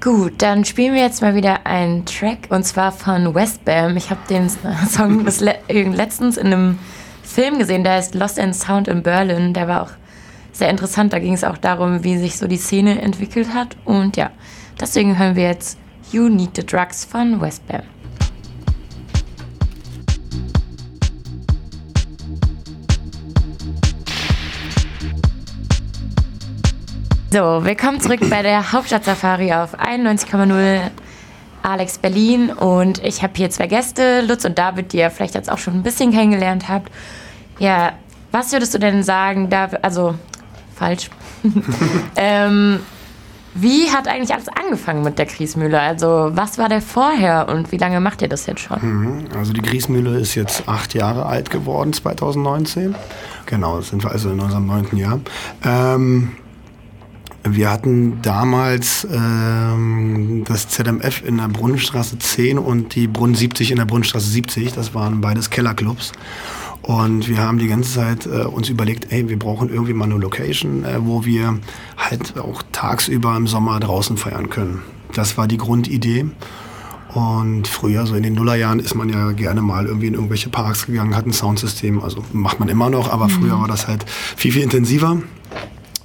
Gut, 0.00 0.34
dann 0.38 0.64
spielen 0.64 0.94
wir 0.94 1.02
jetzt 1.02 1.22
mal 1.22 1.34
wieder 1.34 1.66
einen 1.66 2.06
Track 2.06 2.46
und 2.50 2.64
zwar 2.64 2.92
von 2.92 3.34
Westbam. 3.34 3.96
Ich 3.96 4.10
habe 4.10 4.20
den 4.30 4.48
Song 4.48 5.24
letztens 5.24 6.36
in 6.36 6.46
einem 6.46 6.78
Film 7.38 7.60
gesehen, 7.60 7.84
der 7.84 7.92
heißt 7.92 8.16
Lost 8.16 8.36
in 8.36 8.52
Sound 8.52 8.88
in 8.88 9.04
Berlin. 9.04 9.54
Der 9.54 9.68
war 9.68 9.84
auch 9.84 9.92
sehr 10.50 10.70
interessant. 10.70 11.12
Da 11.12 11.20
ging 11.20 11.34
es 11.34 11.44
auch 11.44 11.56
darum, 11.56 12.02
wie 12.02 12.18
sich 12.18 12.36
so 12.36 12.48
die 12.48 12.56
Szene 12.56 13.00
entwickelt 13.00 13.54
hat. 13.54 13.76
Und 13.84 14.16
ja, 14.16 14.32
deswegen 14.80 15.16
hören 15.16 15.36
wir 15.36 15.44
jetzt 15.44 15.78
You 16.10 16.28
Need 16.28 16.56
the 16.56 16.66
Drugs 16.66 17.04
von 17.04 17.40
Westbam. 17.40 17.82
So, 27.30 27.64
willkommen 27.64 28.00
zurück 28.00 28.18
bei 28.28 28.42
der 28.42 28.72
Hauptstadt-Safari 28.72 29.52
auf 29.52 29.78
91,0 29.78 30.90
Alex 31.62 31.98
Berlin 31.98 32.50
und 32.50 33.04
ich 33.04 33.22
habe 33.22 33.34
hier 33.36 33.50
zwei 33.50 33.68
Gäste, 33.68 34.22
Lutz 34.22 34.44
und 34.44 34.58
David, 34.58 34.92
die 34.92 34.98
ihr 34.98 35.10
vielleicht 35.10 35.34
jetzt 35.34 35.52
auch 35.52 35.58
schon 35.58 35.74
ein 35.74 35.82
bisschen 35.84 36.10
kennengelernt 36.10 36.68
habt. 36.68 36.90
Ja, 37.58 37.92
was 38.30 38.52
würdest 38.52 38.74
du 38.74 38.78
denn 38.78 39.02
sagen, 39.02 39.48
David, 39.50 39.82
also 39.82 40.14
falsch. 40.74 41.10
ähm, 42.16 42.80
wie 43.54 43.90
hat 43.90 44.06
eigentlich 44.06 44.32
alles 44.32 44.48
angefangen 44.48 45.02
mit 45.02 45.18
der 45.18 45.26
Griesmühle? 45.26 45.80
Also 45.80 46.30
was 46.32 46.58
war 46.58 46.68
der 46.68 46.80
vorher 46.80 47.48
und 47.48 47.72
wie 47.72 47.76
lange 47.76 48.00
macht 48.00 48.22
ihr 48.22 48.28
das 48.28 48.46
jetzt 48.46 48.60
schon? 48.60 48.78
Mhm, 48.80 49.24
also 49.36 49.52
die 49.52 49.62
Griesmühle 49.62 50.18
ist 50.18 50.34
jetzt 50.34 50.68
acht 50.68 50.94
Jahre 50.94 51.26
alt 51.26 51.50
geworden, 51.50 51.92
2019. 51.92 52.94
Genau, 53.46 53.80
sind 53.80 54.04
wir 54.04 54.10
also 54.12 54.30
in 54.30 54.38
unserem 54.38 54.66
neunten 54.66 54.96
Jahr. 54.96 55.20
Ähm, 55.64 56.32
wir 57.44 57.70
hatten 57.70 58.20
damals 58.22 59.06
ähm, 59.10 60.44
das 60.46 60.68
ZMF 60.68 61.22
in 61.24 61.38
der 61.38 61.48
Brunnenstraße 61.48 62.18
10 62.18 62.58
und 62.58 62.94
die 62.94 63.06
Brunnen 63.06 63.34
70 63.34 63.70
in 63.70 63.78
der 63.78 63.86
Brunnenstraße 63.86 64.28
70. 64.28 64.74
Das 64.74 64.94
waren 64.94 65.20
beides 65.20 65.48
Kellerclubs. 65.48 66.12
Und 66.82 67.28
wir 67.28 67.38
haben 67.38 67.58
die 67.58 67.66
ganze 67.66 67.94
Zeit 67.94 68.26
äh, 68.26 68.44
uns 68.44 68.68
überlegt, 68.68 69.12
ey, 69.12 69.28
wir 69.28 69.38
brauchen 69.38 69.68
irgendwie 69.68 69.92
mal 69.92 70.06
eine 70.06 70.16
Location, 70.16 70.84
äh, 70.84 71.04
wo 71.04 71.24
wir 71.24 71.58
halt 71.96 72.38
auch 72.38 72.62
tagsüber 72.72 73.36
im 73.36 73.46
Sommer 73.46 73.78
draußen 73.80 74.16
feiern 74.16 74.48
können. 74.48 74.82
Das 75.14 75.36
war 75.36 75.48
die 75.48 75.58
Grundidee. 75.58 76.26
Und 77.14 77.66
früher, 77.66 78.06
so 78.06 78.14
in 78.14 78.22
den 78.22 78.34
Nullerjahren, 78.34 78.80
ist 78.80 78.94
man 78.94 79.08
ja 79.08 79.32
gerne 79.32 79.62
mal 79.62 79.86
irgendwie 79.86 80.06
in 80.06 80.14
irgendwelche 80.14 80.50
Parks 80.50 80.86
gegangen, 80.86 81.16
hat 81.16 81.26
ein 81.26 81.32
Soundsystem. 81.32 82.02
Also 82.02 82.22
macht 82.32 82.60
man 82.60 82.68
immer 82.68 82.90
noch, 82.90 83.10
aber 83.10 83.26
mhm. 83.26 83.30
früher 83.30 83.60
war 83.60 83.68
das 83.68 83.88
halt 83.88 84.04
viel, 84.08 84.52
viel 84.52 84.62
intensiver. 84.62 85.18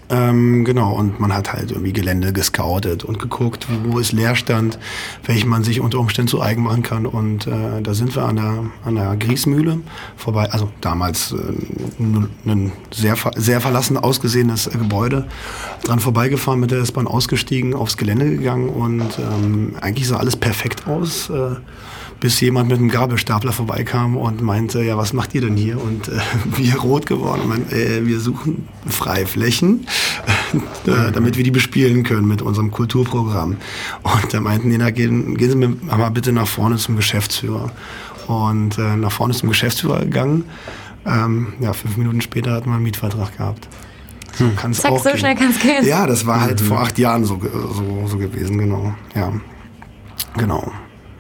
Ähm, 0.10 0.66
genau, 0.66 0.94
und 0.94 1.20
man 1.20 1.34
hat 1.34 1.54
halt 1.54 1.72
irgendwie 1.72 1.94
Gelände 1.94 2.34
gescoutet 2.34 3.04
und 3.04 3.20
geguckt, 3.20 3.68
wo 3.86 4.00
ist 4.00 4.12
Leerstand, 4.12 4.78
welchen 5.26 5.50
man 5.50 5.64
sich 5.64 5.80
unter 5.82 6.00
Umständen 6.00 6.28
zu 6.28 6.42
eigen 6.42 6.64
machen 6.64 6.84
kann. 6.84 7.06
Und 7.06 7.48
äh, 7.48 7.82
da 7.82 7.94
sind 7.94 8.16
wir 8.16 8.24
an 8.24 8.36
der, 8.36 8.66
an 8.84 8.96
der 8.96 9.16
Griesmühle 9.16 9.80
vorbei, 10.16 10.50
also 10.52 10.70
damals 10.82 11.34
äh, 11.34 12.50
ein 12.50 12.72
sehr, 12.92 13.16
sehr 13.36 13.62
verlassen 13.62 13.98
ausgesehenes 13.98 14.70
Gebäude, 14.72 15.28
dran 15.84 16.00
vorbeigefahren, 16.00 16.60
mit 16.60 16.72
der 16.72 16.80
S-Bahn 16.80 17.08
ausgestiegen, 17.08 17.74
aufs 17.74 17.98
Gelände 17.98 18.30
gegangen 18.30 18.70
und 18.70 19.20
ähm, 19.20 19.76
eigentlich 19.82 20.08
sah 20.08 20.18
alles 20.18 20.36
perfekt 20.36 20.88
aus. 20.88 21.30
Äh, 21.30 21.56
bis 22.24 22.40
jemand 22.40 22.70
mit 22.70 22.80
einem 22.80 22.88
Gabelstapler 22.88 23.52
vorbeikam 23.52 24.16
und 24.16 24.42
meinte, 24.42 24.82
ja, 24.82 24.96
was 24.96 25.12
macht 25.12 25.36
ihr 25.36 25.42
denn 25.42 25.58
hier? 25.58 25.82
Und 25.84 26.08
äh, 26.08 26.22
wir 26.58 26.78
rot 26.78 27.06
geworden 27.06 27.42
und 27.42 27.50
meinte, 27.50 27.76
äh, 27.76 28.08
wir 28.08 28.22
suchen 28.22 28.66
Freiflächen, 28.88 29.86
äh, 30.88 31.12
damit 31.12 31.38
wir 31.38 31.44
die 31.44 31.52
bespielen 31.52 32.04
können 32.04 32.28
mit 32.28 32.42
unserem 32.42 32.72
Kulturprogramm. 32.72 33.58
Und 34.04 34.34
da 34.34 34.42
meinten 34.42 34.70
die, 34.70 34.78
na, 34.78 34.92
gehen, 34.92 35.36
gehen 35.38 35.50
Sie 35.50 35.56
mit, 35.56 35.84
mal 35.86 36.10
bitte 36.10 36.32
nach 36.32 36.48
vorne 36.48 36.78
zum 36.78 36.96
Geschäftsführer. 36.96 37.72
Und 38.28 38.78
äh, 38.78 38.96
nach 38.96 39.12
vorne 39.12 39.34
zum 39.34 39.50
Geschäftsführer 39.50 40.02
gegangen. 40.02 40.46
Ähm, 41.06 41.54
ja, 41.60 41.74
fünf 41.74 41.98
Minuten 41.98 42.22
später 42.22 42.52
hat 42.52 42.66
man 42.66 42.76
einen 42.76 42.84
Mietvertrag 42.84 43.38
gehabt. 43.38 43.68
So 44.38 44.46
hm. 44.46 44.56
kann's 44.56 44.82
Zack, 44.82 44.92
auch 44.92 45.04
so 45.04 45.10
gehen. 45.10 45.20
schnell 45.20 45.36
kann 45.36 45.52
es 45.52 45.60
gehen. 45.60 45.86
Ja, 45.86 46.08
das 46.08 46.26
war 46.26 46.42
halt 46.42 46.62
mhm. 46.62 46.66
vor 46.66 46.82
acht 46.82 46.98
Jahren 46.98 47.26
so, 47.26 47.40
so, 47.42 48.08
so 48.08 48.18
gewesen, 48.18 48.58
genau. 48.58 48.96
Ja, 49.16 49.34
genau. 50.38 50.72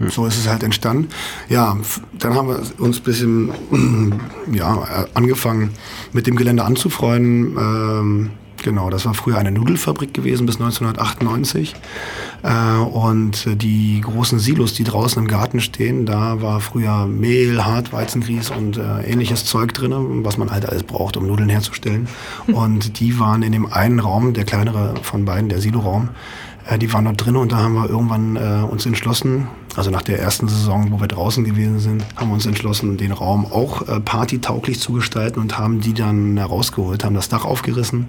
So 0.09 0.25
ist 0.25 0.37
es 0.37 0.47
halt 0.47 0.63
entstanden. 0.63 1.09
Ja, 1.49 1.77
dann 2.13 2.33
haben 2.33 2.47
wir 2.47 2.61
uns 2.79 2.97
ein 2.97 3.03
bisschen 3.03 3.51
ja, 4.51 5.05
angefangen, 5.13 5.71
mit 6.11 6.27
dem 6.27 6.35
Gelände 6.35 6.63
anzufreunden. 6.63 7.55
Ähm, 7.57 8.29
genau, 8.63 8.89
das 8.89 9.05
war 9.05 9.13
früher 9.13 9.37
eine 9.37 9.51
Nudelfabrik 9.51 10.13
gewesen 10.13 10.45
bis 10.45 10.55
1998. 10.55 11.75
Äh, 12.43 12.77
und 12.77 13.61
die 13.61 14.01
großen 14.01 14.39
Silos, 14.39 14.73
die 14.73 14.83
draußen 14.83 15.21
im 15.21 15.27
Garten 15.27 15.61
stehen, 15.61 16.05
da 16.05 16.41
war 16.41 16.59
früher 16.59 17.05
Mehl, 17.05 17.63
Hartweizengrieß 17.63 18.51
und 18.51 18.77
äh, 18.77 19.01
ähnliches 19.03 19.45
Zeug 19.45 19.73
drin, 19.73 20.23
was 20.23 20.37
man 20.37 20.51
halt 20.51 20.67
alles 20.67 20.83
braucht, 20.83 21.17
um 21.17 21.27
Nudeln 21.27 21.49
herzustellen. 21.49 22.07
Und 22.47 22.99
die 22.99 23.19
waren 23.19 23.43
in 23.43 23.51
dem 23.51 23.71
einen 23.71 23.99
Raum, 23.99 24.33
der 24.33 24.45
kleinere 24.45 24.95
von 25.01 25.25
beiden, 25.25 25.49
der 25.49 25.59
Siloraum, 25.59 26.09
äh, 26.67 26.77
die 26.77 26.91
waren 26.93 27.05
dort 27.05 27.23
drin 27.23 27.35
und 27.35 27.51
da 27.51 27.57
haben 27.57 27.75
wir 27.75 27.89
irgendwann 27.89 28.35
äh, 28.35 28.63
uns 28.63 28.85
entschlossen, 28.85 29.47
also 29.75 29.89
nach 29.89 30.01
der 30.03 30.19
ersten 30.19 30.47
Saison, 30.47 30.91
wo 30.91 30.99
wir 30.99 31.07
draußen 31.07 31.43
gewesen 31.43 31.79
sind, 31.79 32.05
haben 32.15 32.29
wir 32.29 32.35
uns 32.35 32.45
entschlossen, 32.45 32.97
den 32.97 33.11
Raum 33.11 33.45
auch 33.45 33.87
äh, 33.87 33.99
partytauglich 33.99 34.79
zu 34.79 34.93
gestalten 34.93 35.39
und 35.39 35.57
haben 35.57 35.81
die 35.81 35.93
dann 35.93 36.37
rausgeholt, 36.37 37.03
haben 37.03 37.15
das 37.15 37.29
Dach 37.29 37.45
aufgerissen 37.45 38.07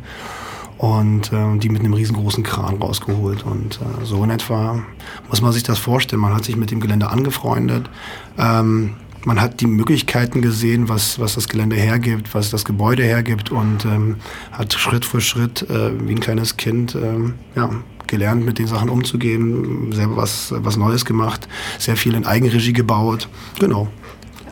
und 0.79 1.33
äh, 1.33 1.59
die 1.59 1.69
mit 1.69 1.81
einem 1.81 1.95
riesengroßen 1.95 2.43
Kran 2.43 2.77
rausgeholt. 2.77 3.45
Und 3.45 3.81
äh, 3.81 4.05
so 4.05 4.23
in 4.25 4.31
etwa 4.31 4.83
muss 5.29 5.41
man 5.41 5.53
sich 5.53 5.63
das 5.63 5.79
vorstellen. 5.79 6.21
Man 6.21 6.35
hat 6.35 6.45
sich 6.45 6.57
mit 6.57 6.71
dem 6.71 6.81
Gelände 6.81 7.09
angefreundet. 7.09 7.89
Ähm, 8.37 8.95
man 9.25 9.41
hat 9.41 9.61
die 9.61 9.67
Möglichkeiten 9.67 10.43
gesehen, 10.43 10.89
was, 10.89 11.19
was 11.19 11.35
das 11.35 11.49
Gelände 11.49 11.77
hergibt, 11.77 12.35
was 12.35 12.51
das 12.51 12.65
Gebäude 12.65 13.03
hergibt 13.03 13.51
und 13.51 13.85
ähm, 13.85 14.17
hat 14.53 14.73
Schritt 14.75 15.05
für 15.05 15.21
Schritt, 15.21 15.63
äh, 15.71 15.93
wie 16.07 16.15
ein 16.15 16.21
kleines 16.21 16.57
Kind, 16.57 16.95
ähm, 16.95 17.35
ja, 17.55 17.71
gelernt, 18.07 18.45
mit 18.45 18.59
den 18.59 18.67
Sachen 18.67 18.91
umzugehen, 18.91 19.93
selber 19.93 20.19
was, 20.19 20.53
was 20.57 20.77
Neues 20.77 21.05
gemacht, 21.05 21.49
sehr 21.79 21.97
viel 21.97 22.15
in 22.15 22.27
Eigenregie 22.27 22.73
gebaut. 22.73 23.29
Genau. 23.59 23.89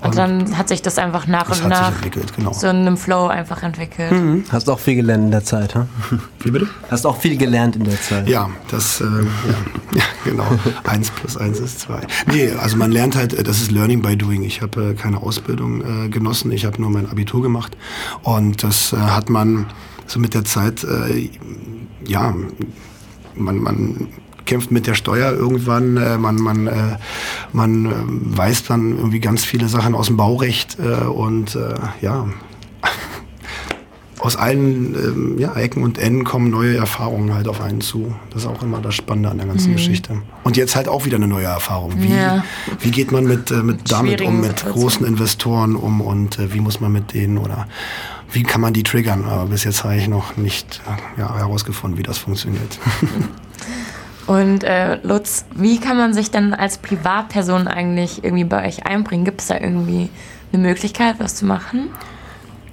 Und 0.02 0.18
dann 0.18 0.58
hat 0.58 0.68
sich 0.68 0.82
das 0.82 0.98
einfach 0.98 1.26
nach 1.28 1.48
das 1.48 1.60
und 1.60 1.68
nach 1.68 1.92
genau. 2.00 2.52
so 2.52 2.66
in 2.66 2.76
einem 2.76 2.96
Flow 2.96 3.28
einfach 3.28 3.62
entwickelt. 3.62 4.10
Mhm. 4.10 4.44
Hast 4.50 4.68
auch 4.68 4.80
viel 4.80 4.96
gelernt 4.96 5.24
in 5.24 5.30
der 5.30 5.44
Zeit, 5.44 5.76
ha? 5.76 5.86
Wie 6.40 6.50
bitte? 6.50 6.68
Hast 6.90 7.06
auch 7.06 7.16
viel 7.16 7.36
gelernt 7.36 7.76
in 7.76 7.84
der 7.84 8.00
Zeit. 8.00 8.28
Ja, 8.28 8.50
das, 8.70 9.00
äh, 9.00 9.04
ja, 9.04 9.10
ja, 9.94 10.02
genau. 10.24 10.46
eins 10.84 11.10
plus 11.10 11.36
eins 11.36 11.60
ist 11.60 11.80
zwei. 11.80 12.00
Nee, 12.26 12.50
also 12.50 12.76
man 12.76 12.90
lernt 12.90 13.14
halt, 13.14 13.46
das 13.46 13.60
ist 13.60 13.70
Learning 13.70 14.02
by 14.02 14.16
Doing. 14.16 14.42
Ich 14.42 14.60
habe 14.60 14.90
äh, 14.90 14.94
keine 14.94 15.22
Ausbildung 15.22 16.06
äh, 16.06 16.08
genossen, 16.08 16.50
ich 16.50 16.64
habe 16.64 16.80
nur 16.80 16.90
mein 16.90 17.08
Abitur 17.08 17.40
gemacht. 17.40 17.76
Und 18.22 18.64
das 18.64 18.92
äh, 18.92 18.96
hat 18.96 19.30
man 19.30 19.66
so 20.06 20.18
mit 20.18 20.34
der 20.34 20.44
Zeit, 20.44 20.82
äh, 20.82 21.30
ja, 22.04 22.34
man, 23.36 23.58
man 23.58 24.08
kämpft 24.44 24.70
mit 24.70 24.86
der 24.86 24.94
Steuer 24.94 25.32
irgendwann, 25.32 25.96
äh, 25.96 26.18
man, 26.18 26.36
man, 26.36 26.66
äh, 26.66 26.96
man 27.52 27.86
äh, 27.86 27.90
weiß 28.38 28.64
dann 28.64 28.96
irgendwie 28.96 29.20
ganz 29.20 29.44
viele 29.44 29.68
Sachen 29.68 29.94
aus 29.94 30.06
dem 30.06 30.16
Baurecht 30.16 30.78
äh, 30.78 31.04
und 31.04 31.54
äh, 31.54 31.74
ja, 32.00 32.26
aus 34.22 34.36
allen 34.36 34.94
ähm, 34.94 35.38
ja, 35.38 35.54
Ecken 35.54 35.82
und 35.82 35.98
Enden 35.98 36.22
kommen 36.24 36.50
neue 36.50 36.76
Erfahrungen 36.76 37.34
halt 37.34 37.48
auf 37.48 37.60
einen 37.60 37.80
zu. 37.80 38.14
Das 38.30 38.42
ist 38.42 38.48
auch 38.48 38.62
immer 38.62 38.80
das 38.80 38.94
Spannende 38.94 39.30
an 39.30 39.38
der 39.38 39.48
ganzen 39.48 39.70
mhm. 39.70 39.76
Geschichte. 39.76 40.22
Und 40.44 40.56
jetzt 40.56 40.76
halt 40.76 40.86
auch 40.86 41.04
wieder 41.04 41.16
eine 41.16 41.26
neue 41.26 41.46
Erfahrung. 41.46 41.94
Wie, 41.96 42.14
ja. 42.14 42.44
wie 42.78 42.92
geht 42.92 43.10
man 43.10 43.24
mit, 43.24 43.50
äh, 43.50 43.62
mit 43.62 43.90
damit 43.90 44.20
um, 44.20 44.40
mit 44.40 44.64
großen 44.64 45.04
Investoren 45.04 45.74
um 45.74 46.00
und 46.00 46.38
wie 46.52 46.60
muss 46.60 46.80
man 46.80 46.92
mit 46.92 47.14
denen 47.14 47.36
oder 47.36 47.66
wie 48.30 48.44
kann 48.44 48.60
man 48.60 48.72
die 48.72 48.84
triggern? 48.84 49.24
Aber 49.24 49.46
bis 49.46 49.64
jetzt 49.64 49.82
habe 49.82 49.96
ich 49.96 50.06
noch 50.06 50.36
nicht 50.36 50.80
ja, 51.18 51.34
herausgefunden, 51.34 51.98
wie 51.98 52.04
das 52.04 52.18
funktioniert. 52.18 52.78
Und 54.26 54.64
äh, 54.64 54.98
Lutz, 55.02 55.44
wie 55.54 55.78
kann 55.78 55.96
man 55.96 56.14
sich 56.14 56.30
denn 56.30 56.54
als 56.54 56.78
Privatperson 56.78 57.66
eigentlich 57.66 58.22
irgendwie 58.22 58.44
bei 58.44 58.66
euch 58.66 58.86
einbringen? 58.86 59.24
Gibt 59.24 59.40
es 59.40 59.48
da 59.48 59.58
irgendwie 59.58 60.10
eine 60.52 60.62
Möglichkeit, 60.62 61.16
was 61.18 61.34
zu 61.34 61.46
machen? 61.46 61.90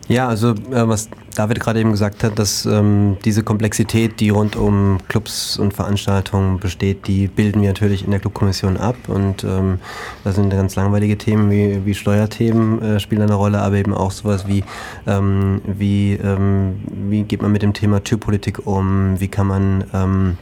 Ja, 0.10 0.28
also 0.28 0.50
äh, 0.50 0.88
was 0.88 1.08
David 1.36 1.60
gerade 1.60 1.80
eben 1.80 1.92
gesagt 1.92 2.24
hat, 2.24 2.40
dass 2.40 2.66
ähm, 2.66 3.18
diese 3.24 3.44
Komplexität, 3.44 4.20
die 4.20 4.30
rund 4.30 4.56
um 4.56 4.98
Clubs 5.08 5.58
und 5.58 5.74
Veranstaltungen 5.74 6.60
besteht, 6.60 7.08
die 7.08 7.28
bilden 7.28 7.62
wir 7.62 7.70
natürlich 7.70 8.04
in 8.04 8.12
der 8.12 8.20
Clubkommission 8.20 8.78
ab. 8.78 8.96
Und 9.08 9.44
ähm, 9.44 9.80
da 10.24 10.32
sind 10.32 10.50
ganz 10.50 10.76
langweilige 10.76 11.18
Themen 11.18 11.52
wie, 11.52 11.86
wie 11.86 11.94
Steuerthemen 11.94 12.82
äh, 12.82 13.00
spielen 13.00 13.22
eine 13.22 13.36
Rolle, 13.36 13.60
aber 13.60 13.76
eben 13.76 13.94
auch 13.94 14.10
sowas 14.10 14.48
wie, 14.48 14.64
ähm, 15.06 15.62
wie, 15.66 16.14
ähm, 16.14 16.80
wie 17.08 17.22
geht 17.22 17.44
man 17.44 17.52
mit 17.52 17.62
dem 17.62 17.74
Thema 17.74 18.04
Türpolitik 18.04 18.66
um, 18.66 19.20
wie 19.20 19.28
kann 19.28 19.46
man 19.46 19.84
ähm, 19.94 20.38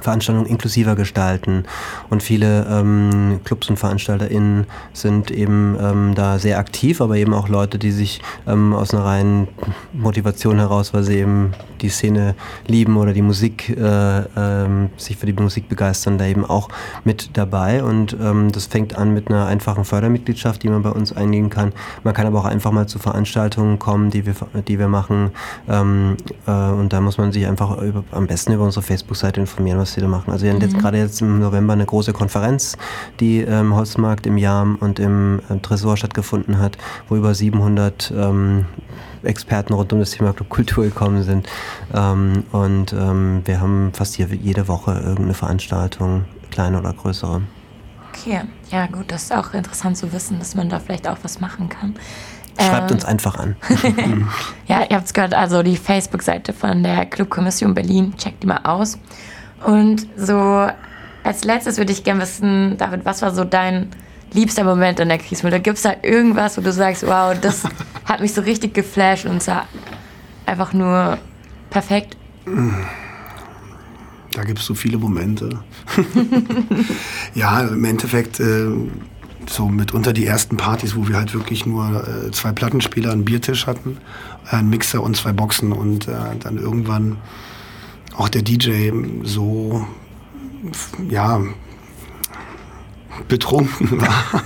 Veranstaltungen 0.00 0.46
inklusiver 0.46 0.96
gestalten. 0.96 1.64
Und 2.10 2.22
viele 2.22 2.66
ähm, 2.68 3.40
Clubs 3.44 3.68
und 3.70 3.78
VeranstalterInnen 3.78 4.66
sind 4.92 5.30
eben 5.30 5.76
ähm, 5.80 6.14
da 6.14 6.38
sehr 6.38 6.58
aktiv, 6.58 7.00
aber 7.00 7.16
eben 7.16 7.34
auch 7.34 7.48
Leute, 7.48 7.78
die 7.78 7.92
sich 7.92 8.20
ähm, 8.46 8.72
aus 8.72 8.92
einer 8.92 9.04
reinen 9.04 9.48
Motivation 9.92 10.58
heraus, 10.58 10.94
weil 10.94 11.04
sie 11.04 11.18
eben 11.18 11.52
die 11.80 11.88
Szene 11.88 12.34
lieben 12.66 12.96
oder 12.96 13.12
die 13.12 13.22
Musik, 13.22 13.68
äh, 13.68 14.20
ähm, 14.36 14.90
sich 14.96 15.16
für 15.16 15.26
die 15.26 15.32
Musik 15.32 15.68
begeistern, 15.68 16.18
da 16.18 16.26
eben 16.26 16.44
auch 16.44 16.68
mit 17.04 17.36
dabei. 17.36 17.82
Und 17.82 18.16
ähm, 18.20 18.50
das 18.50 18.66
fängt 18.66 18.96
an 18.96 19.14
mit 19.14 19.28
einer 19.28 19.46
einfachen 19.46 19.84
Fördermitgliedschaft, 19.84 20.62
die 20.62 20.68
man 20.68 20.82
bei 20.82 20.90
uns 20.90 21.12
eingehen 21.12 21.50
kann. 21.50 21.72
Man 22.02 22.14
kann 22.14 22.26
aber 22.26 22.40
auch 22.40 22.44
einfach 22.44 22.72
mal 22.72 22.86
zu 22.86 22.98
Veranstaltungen 22.98 23.78
kommen, 23.78 24.10
die 24.10 24.26
wir, 24.26 24.34
die 24.66 24.78
wir 24.78 24.88
machen. 24.88 25.30
Ähm, 25.68 26.16
äh, 26.46 26.50
und 26.50 26.92
da 26.92 27.00
muss 27.00 27.18
man 27.18 27.32
sich 27.32 27.46
einfach 27.46 27.80
über, 27.80 28.04
am 28.12 28.26
besten 28.26 28.52
über 28.52 28.64
unsere 28.64 28.82
Facebook-Seite 28.82 29.40
informieren, 29.40 29.78
was 29.78 29.93
da 30.00 30.08
machen. 30.08 30.30
Also 30.30 30.44
wir 30.44 30.52
haben 30.52 30.60
jetzt 30.60 30.74
mhm. 30.74 30.80
gerade 30.80 30.98
jetzt 30.98 31.20
im 31.20 31.38
November 31.40 31.72
eine 31.72 31.86
große 31.86 32.12
Konferenz, 32.12 32.76
die 33.20 33.40
im 33.40 33.52
ähm, 33.52 33.74
Holzmarkt 33.74 34.26
im 34.26 34.38
Jam 34.38 34.76
und 34.76 34.98
im 34.98 35.40
äh, 35.48 35.58
Tresor 35.58 35.96
stattgefunden 35.96 36.58
hat, 36.58 36.78
wo 37.08 37.16
über 37.16 37.34
700 37.34 38.12
ähm, 38.16 38.66
Experten 39.22 39.72
rund 39.72 39.92
um 39.92 40.00
das 40.00 40.10
Thema 40.10 40.32
Kultur 40.32 40.84
gekommen 40.84 41.22
sind. 41.22 41.48
Ähm, 41.92 42.44
und 42.52 42.92
ähm, 42.92 43.42
wir 43.44 43.60
haben 43.60 43.92
fast 43.92 44.14
hier 44.14 44.26
jede 44.26 44.68
Woche 44.68 44.92
irgendeine 44.92 45.34
Veranstaltung, 45.34 46.24
kleine 46.50 46.78
oder 46.78 46.92
größere. 46.92 47.42
Okay, 48.10 48.42
ja 48.70 48.86
gut, 48.86 49.10
das 49.10 49.24
ist 49.24 49.34
auch 49.34 49.54
interessant 49.54 49.96
zu 49.96 50.12
wissen, 50.12 50.38
dass 50.38 50.54
man 50.54 50.68
da 50.68 50.78
vielleicht 50.78 51.08
auch 51.08 51.18
was 51.22 51.40
machen 51.40 51.68
kann. 51.68 51.94
Schreibt 52.58 52.90
ähm, 52.90 52.96
uns 52.96 53.04
einfach 53.04 53.36
an. 53.36 53.56
ja, 54.68 54.84
ihr 54.88 54.96
habt 54.96 55.06
es 55.06 55.12
gehört, 55.12 55.34
also 55.34 55.62
die 55.62 55.76
Facebook-Seite 55.76 56.52
von 56.52 56.82
der 56.82 57.06
Clubkommission 57.06 57.74
Berlin, 57.74 58.14
checkt 58.16 58.42
die 58.42 58.46
mal 58.46 58.60
aus. 58.62 58.98
Und 59.64 60.06
so 60.16 60.68
als 61.24 61.42
letztes 61.44 61.78
würde 61.78 61.90
ich 61.90 62.04
gerne 62.04 62.20
wissen, 62.20 62.76
David, 62.76 63.04
was 63.04 63.22
war 63.22 63.34
so 63.34 63.44
dein 63.44 63.88
liebster 64.32 64.62
Moment 64.62 65.00
in 65.00 65.08
der 65.08 65.18
Kriegsmühle? 65.18 65.60
Gibt 65.60 65.78
es 65.78 65.82
da 65.82 65.94
irgendwas, 66.02 66.58
wo 66.58 66.60
du 66.60 66.70
sagst, 66.70 67.06
wow, 67.06 67.34
das 67.40 67.64
hat 68.04 68.20
mich 68.20 68.34
so 68.34 68.42
richtig 68.42 68.74
geflasht 68.74 69.24
und 69.24 69.38
es 69.38 69.48
war 69.48 69.66
einfach 70.44 70.72
nur 70.74 71.18
perfekt? 71.70 72.16
Da 74.32 74.42
gibt 74.44 74.58
es 74.58 74.66
so 74.66 74.74
viele 74.74 74.98
Momente. 74.98 75.60
ja, 77.34 77.60
im 77.60 77.84
Endeffekt 77.84 78.38
äh, 78.40 78.66
so 79.48 79.68
mitunter 79.68 80.12
die 80.12 80.26
ersten 80.26 80.58
Partys, 80.58 80.94
wo 80.94 81.08
wir 81.08 81.16
halt 81.16 81.32
wirklich 81.32 81.64
nur 81.64 82.06
äh, 82.06 82.30
zwei 82.32 82.52
Plattenspieler, 82.52 83.12
einen 83.12 83.24
Biertisch 83.24 83.66
hatten, 83.66 83.98
einen 84.50 84.68
Mixer 84.68 85.02
und 85.02 85.16
zwei 85.16 85.32
Boxen 85.32 85.72
und 85.72 86.08
äh, 86.08 86.12
dann 86.38 86.58
irgendwann 86.58 87.16
auch 88.16 88.28
der 88.28 88.42
DJ 88.42 88.90
so, 89.22 89.86
ja, 91.08 91.40
betrunken 93.28 94.00
war, 94.00 94.42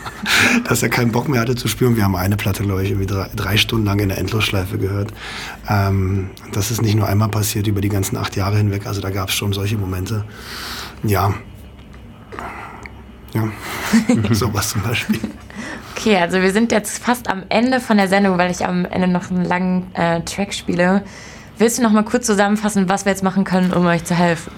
dass 0.64 0.82
er 0.82 0.88
keinen 0.88 1.12
Bock 1.12 1.28
mehr 1.28 1.40
hatte 1.40 1.56
zu 1.56 1.68
spielen. 1.68 1.96
Wir 1.96 2.04
haben 2.04 2.16
eine 2.16 2.36
Platte, 2.36 2.62
glaube 2.64 2.82
ich, 2.82 2.90
irgendwie 2.90 3.06
drei, 3.06 3.28
drei, 3.34 3.56
Stunden 3.56 3.86
lang 3.86 3.98
in 3.98 4.08
der 4.08 4.18
Endlosschleife 4.18 4.78
gehört. 4.78 5.12
Ähm, 5.68 6.30
das 6.52 6.70
ist 6.70 6.82
nicht 6.82 6.94
nur 6.94 7.06
einmal 7.08 7.28
passiert 7.28 7.66
über 7.66 7.80
die 7.80 7.88
ganzen 7.88 8.16
acht 8.16 8.36
Jahre 8.36 8.56
hinweg. 8.56 8.86
Also 8.86 9.00
da 9.00 9.10
gab 9.10 9.28
es 9.28 9.34
schon 9.34 9.52
solche 9.52 9.78
Momente. 9.78 10.24
Ja. 11.02 11.34
Ja, 13.34 13.48
sowas 14.34 14.70
zum 14.70 14.82
Beispiel. 14.82 15.20
Okay, 15.94 16.16
also 16.16 16.40
wir 16.40 16.52
sind 16.52 16.72
jetzt 16.72 17.02
fast 17.02 17.28
am 17.28 17.42
Ende 17.48 17.80
von 17.80 17.96
der 17.96 18.08
Sendung, 18.08 18.38
weil 18.38 18.50
ich 18.50 18.64
am 18.64 18.84
Ende 18.84 19.08
noch 19.08 19.30
einen 19.30 19.44
langen 19.44 19.94
äh, 19.94 20.20
Track 20.22 20.54
spiele. 20.54 21.02
Willst 21.58 21.78
du 21.78 21.82
noch 21.82 21.90
mal 21.90 22.04
kurz 22.04 22.26
zusammenfassen, 22.26 22.88
was 22.88 23.04
wir 23.04 23.10
jetzt 23.10 23.24
machen 23.24 23.42
können, 23.42 23.72
um 23.72 23.84
euch 23.86 24.04
zu 24.04 24.14
helfen? 24.14 24.52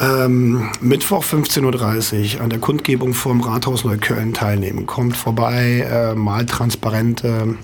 Ähm, 0.00 0.70
Mittwoch 0.80 1.22
15.30 1.22 2.36
Uhr 2.36 2.40
an 2.40 2.48
der 2.48 2.58
Kundgebung 2.58 3.12
vorm 3.12 3.42
Rathaus 3.42 3.84
Neukölln 3.84 4.32
teilnehmen. 4.32 4.86
Kommt 4.86 5.18
vorbei, 5.18 5.86
äh, 5.86 6.14
mal 6.14 6.46
Transparente. 6.46 7.56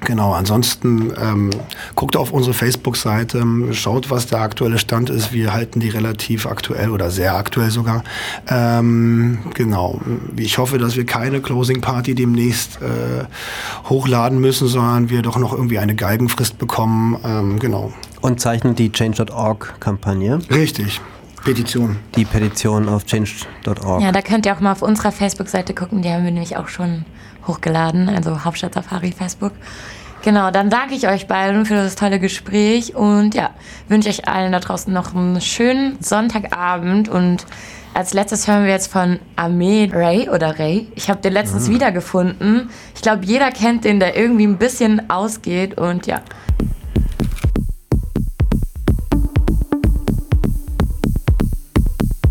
Genau, 0.00 0.32
ansonsten 0.32 1.12
ähm, 1.20 1.50
guckt 1.94 2.16
auf 2.16 2.32
unsere 2.32 2.54
Facebook-Seite, 2.54 3.44
schaut, 3.72 4.10
was 4.10 4.26
der 4.26 4.40
aktuelle 4.40 4.78
Stand 4.78 5.10
ist. 5.10 5.32
Wir 5.32 5.52
halten 5.52 5.80
die 5.80 5.88
relativ 5.88 6.46
aktuell 6.46 6.90
oder 6.90 7.10
sehr 7.10 7.36
aktuell 7.36 7.70
sogar. 7.70 8.04
Ähm, 8.48 9.38
genau, 9.54 10.00
ich 10.36 10.58
hoffe, 10.58 10.78
dass 10.78 10.96
wir 10.96 11.04
keine 11.04 11.40
Closing 11.40 11.80
Party 11.80 12.14
demnächst 12.14 12.80
äh, 12.80 13.24
hochladen 13.88 14.40
müssen, 14.40 14.68
sondern 14.68 15.10
wir 15.10 15.22
doch 15.22 15.36
noch 15.36 15.52
irgendwie 15.52 15.78
eine 15.78 15.94
Galgenfrist 15.94 16.58
bekommen. 16.58 17.18
Ähm, 17.24 17.58
genau. 17.58 17.92
Und 18.20 18.40
zeichnet 18.40 18.78
die 18.78 18.92
Change.org-Kampagne. 18.92 20.38
Richtig. 20.50 21.00
Petition. 21.44 21.96
Die 22.14 22.24
Petition 22.24 22.88
auf 22.88 23.04
change.org. 23.04 24.02
Ja, 24.02 24.12
da 24.12 24.22
könnt 24.22 24.46
ihr 24.46 24.54
auch 24.54 24.60
mal 24.60 24.72
auf 24.72 24.82
unserer 24.82 25.12
Facebook-Seite 25.12 25.74
gucken. 25.74 26.02
Die 26.02 26.10
haben 26.10 26.24
wir 26.24 26.30
nämlich 26.30 26.56
auch 26.56 26.68
schon 26.68 27.04
hochgeladen, 27.48 28.08
also 28.08 28.44
Hauptstadt 28.44 28.74
Safari 28.74 29.12
Facebook. 29.12 29.52
Genau, 30.22 30.50
dann 30.50 30.68
danke 30.68 30.94
ich 30.94 31.08
euch 31.08 31.26
beiden 31.26 31.64
für 31.64 31.74
das 31.74 31.94
tolle 31.94 32.18
Gespräch 32.18 32.94
und 32.94 33.34
ja, 33.34 33.50
wünsche 33.88 34.08
euch 34.08 34.28
allen 34.28 34.52
da 34.52 34.60
draußen 34.60 34.92
noch 34.92 35.14
einen 35.14 35.40
schönen 35.40 35.96
Sonntagabend 36.02 37.08
und 37.08 37.46
als 37.94 38.14
letztes 38.14 38.46
hören 38.46 38.64
wir 38.64 38.70
jetzt 38.70 38.92
von 38.92 39.18
Ahmed 39.36 39.92
Ray 39.92 40.28
oder 40.28 40.58
Ray. 40.58 40.88
Ich 40.94 41.08
habe 41.08 41.20
den 41.20 41.32
letztens 41.32 41.68
mhm. 41.68 41.74
wiedergefunden. 41.74 42.70
Ich 42.94 43.02
glaube, 43.02 43.24
jeder 43.24 43.50
kennt 43.50 43.84
den, 43.84 43.98
der 43.98 44.16
irgendwie 44.16 44.46
ein 44.46 44.58
bisschen 44.58 45.10
ausgeht 45.10 45.78
und 45.78 46.06
ja. 46.06 46.20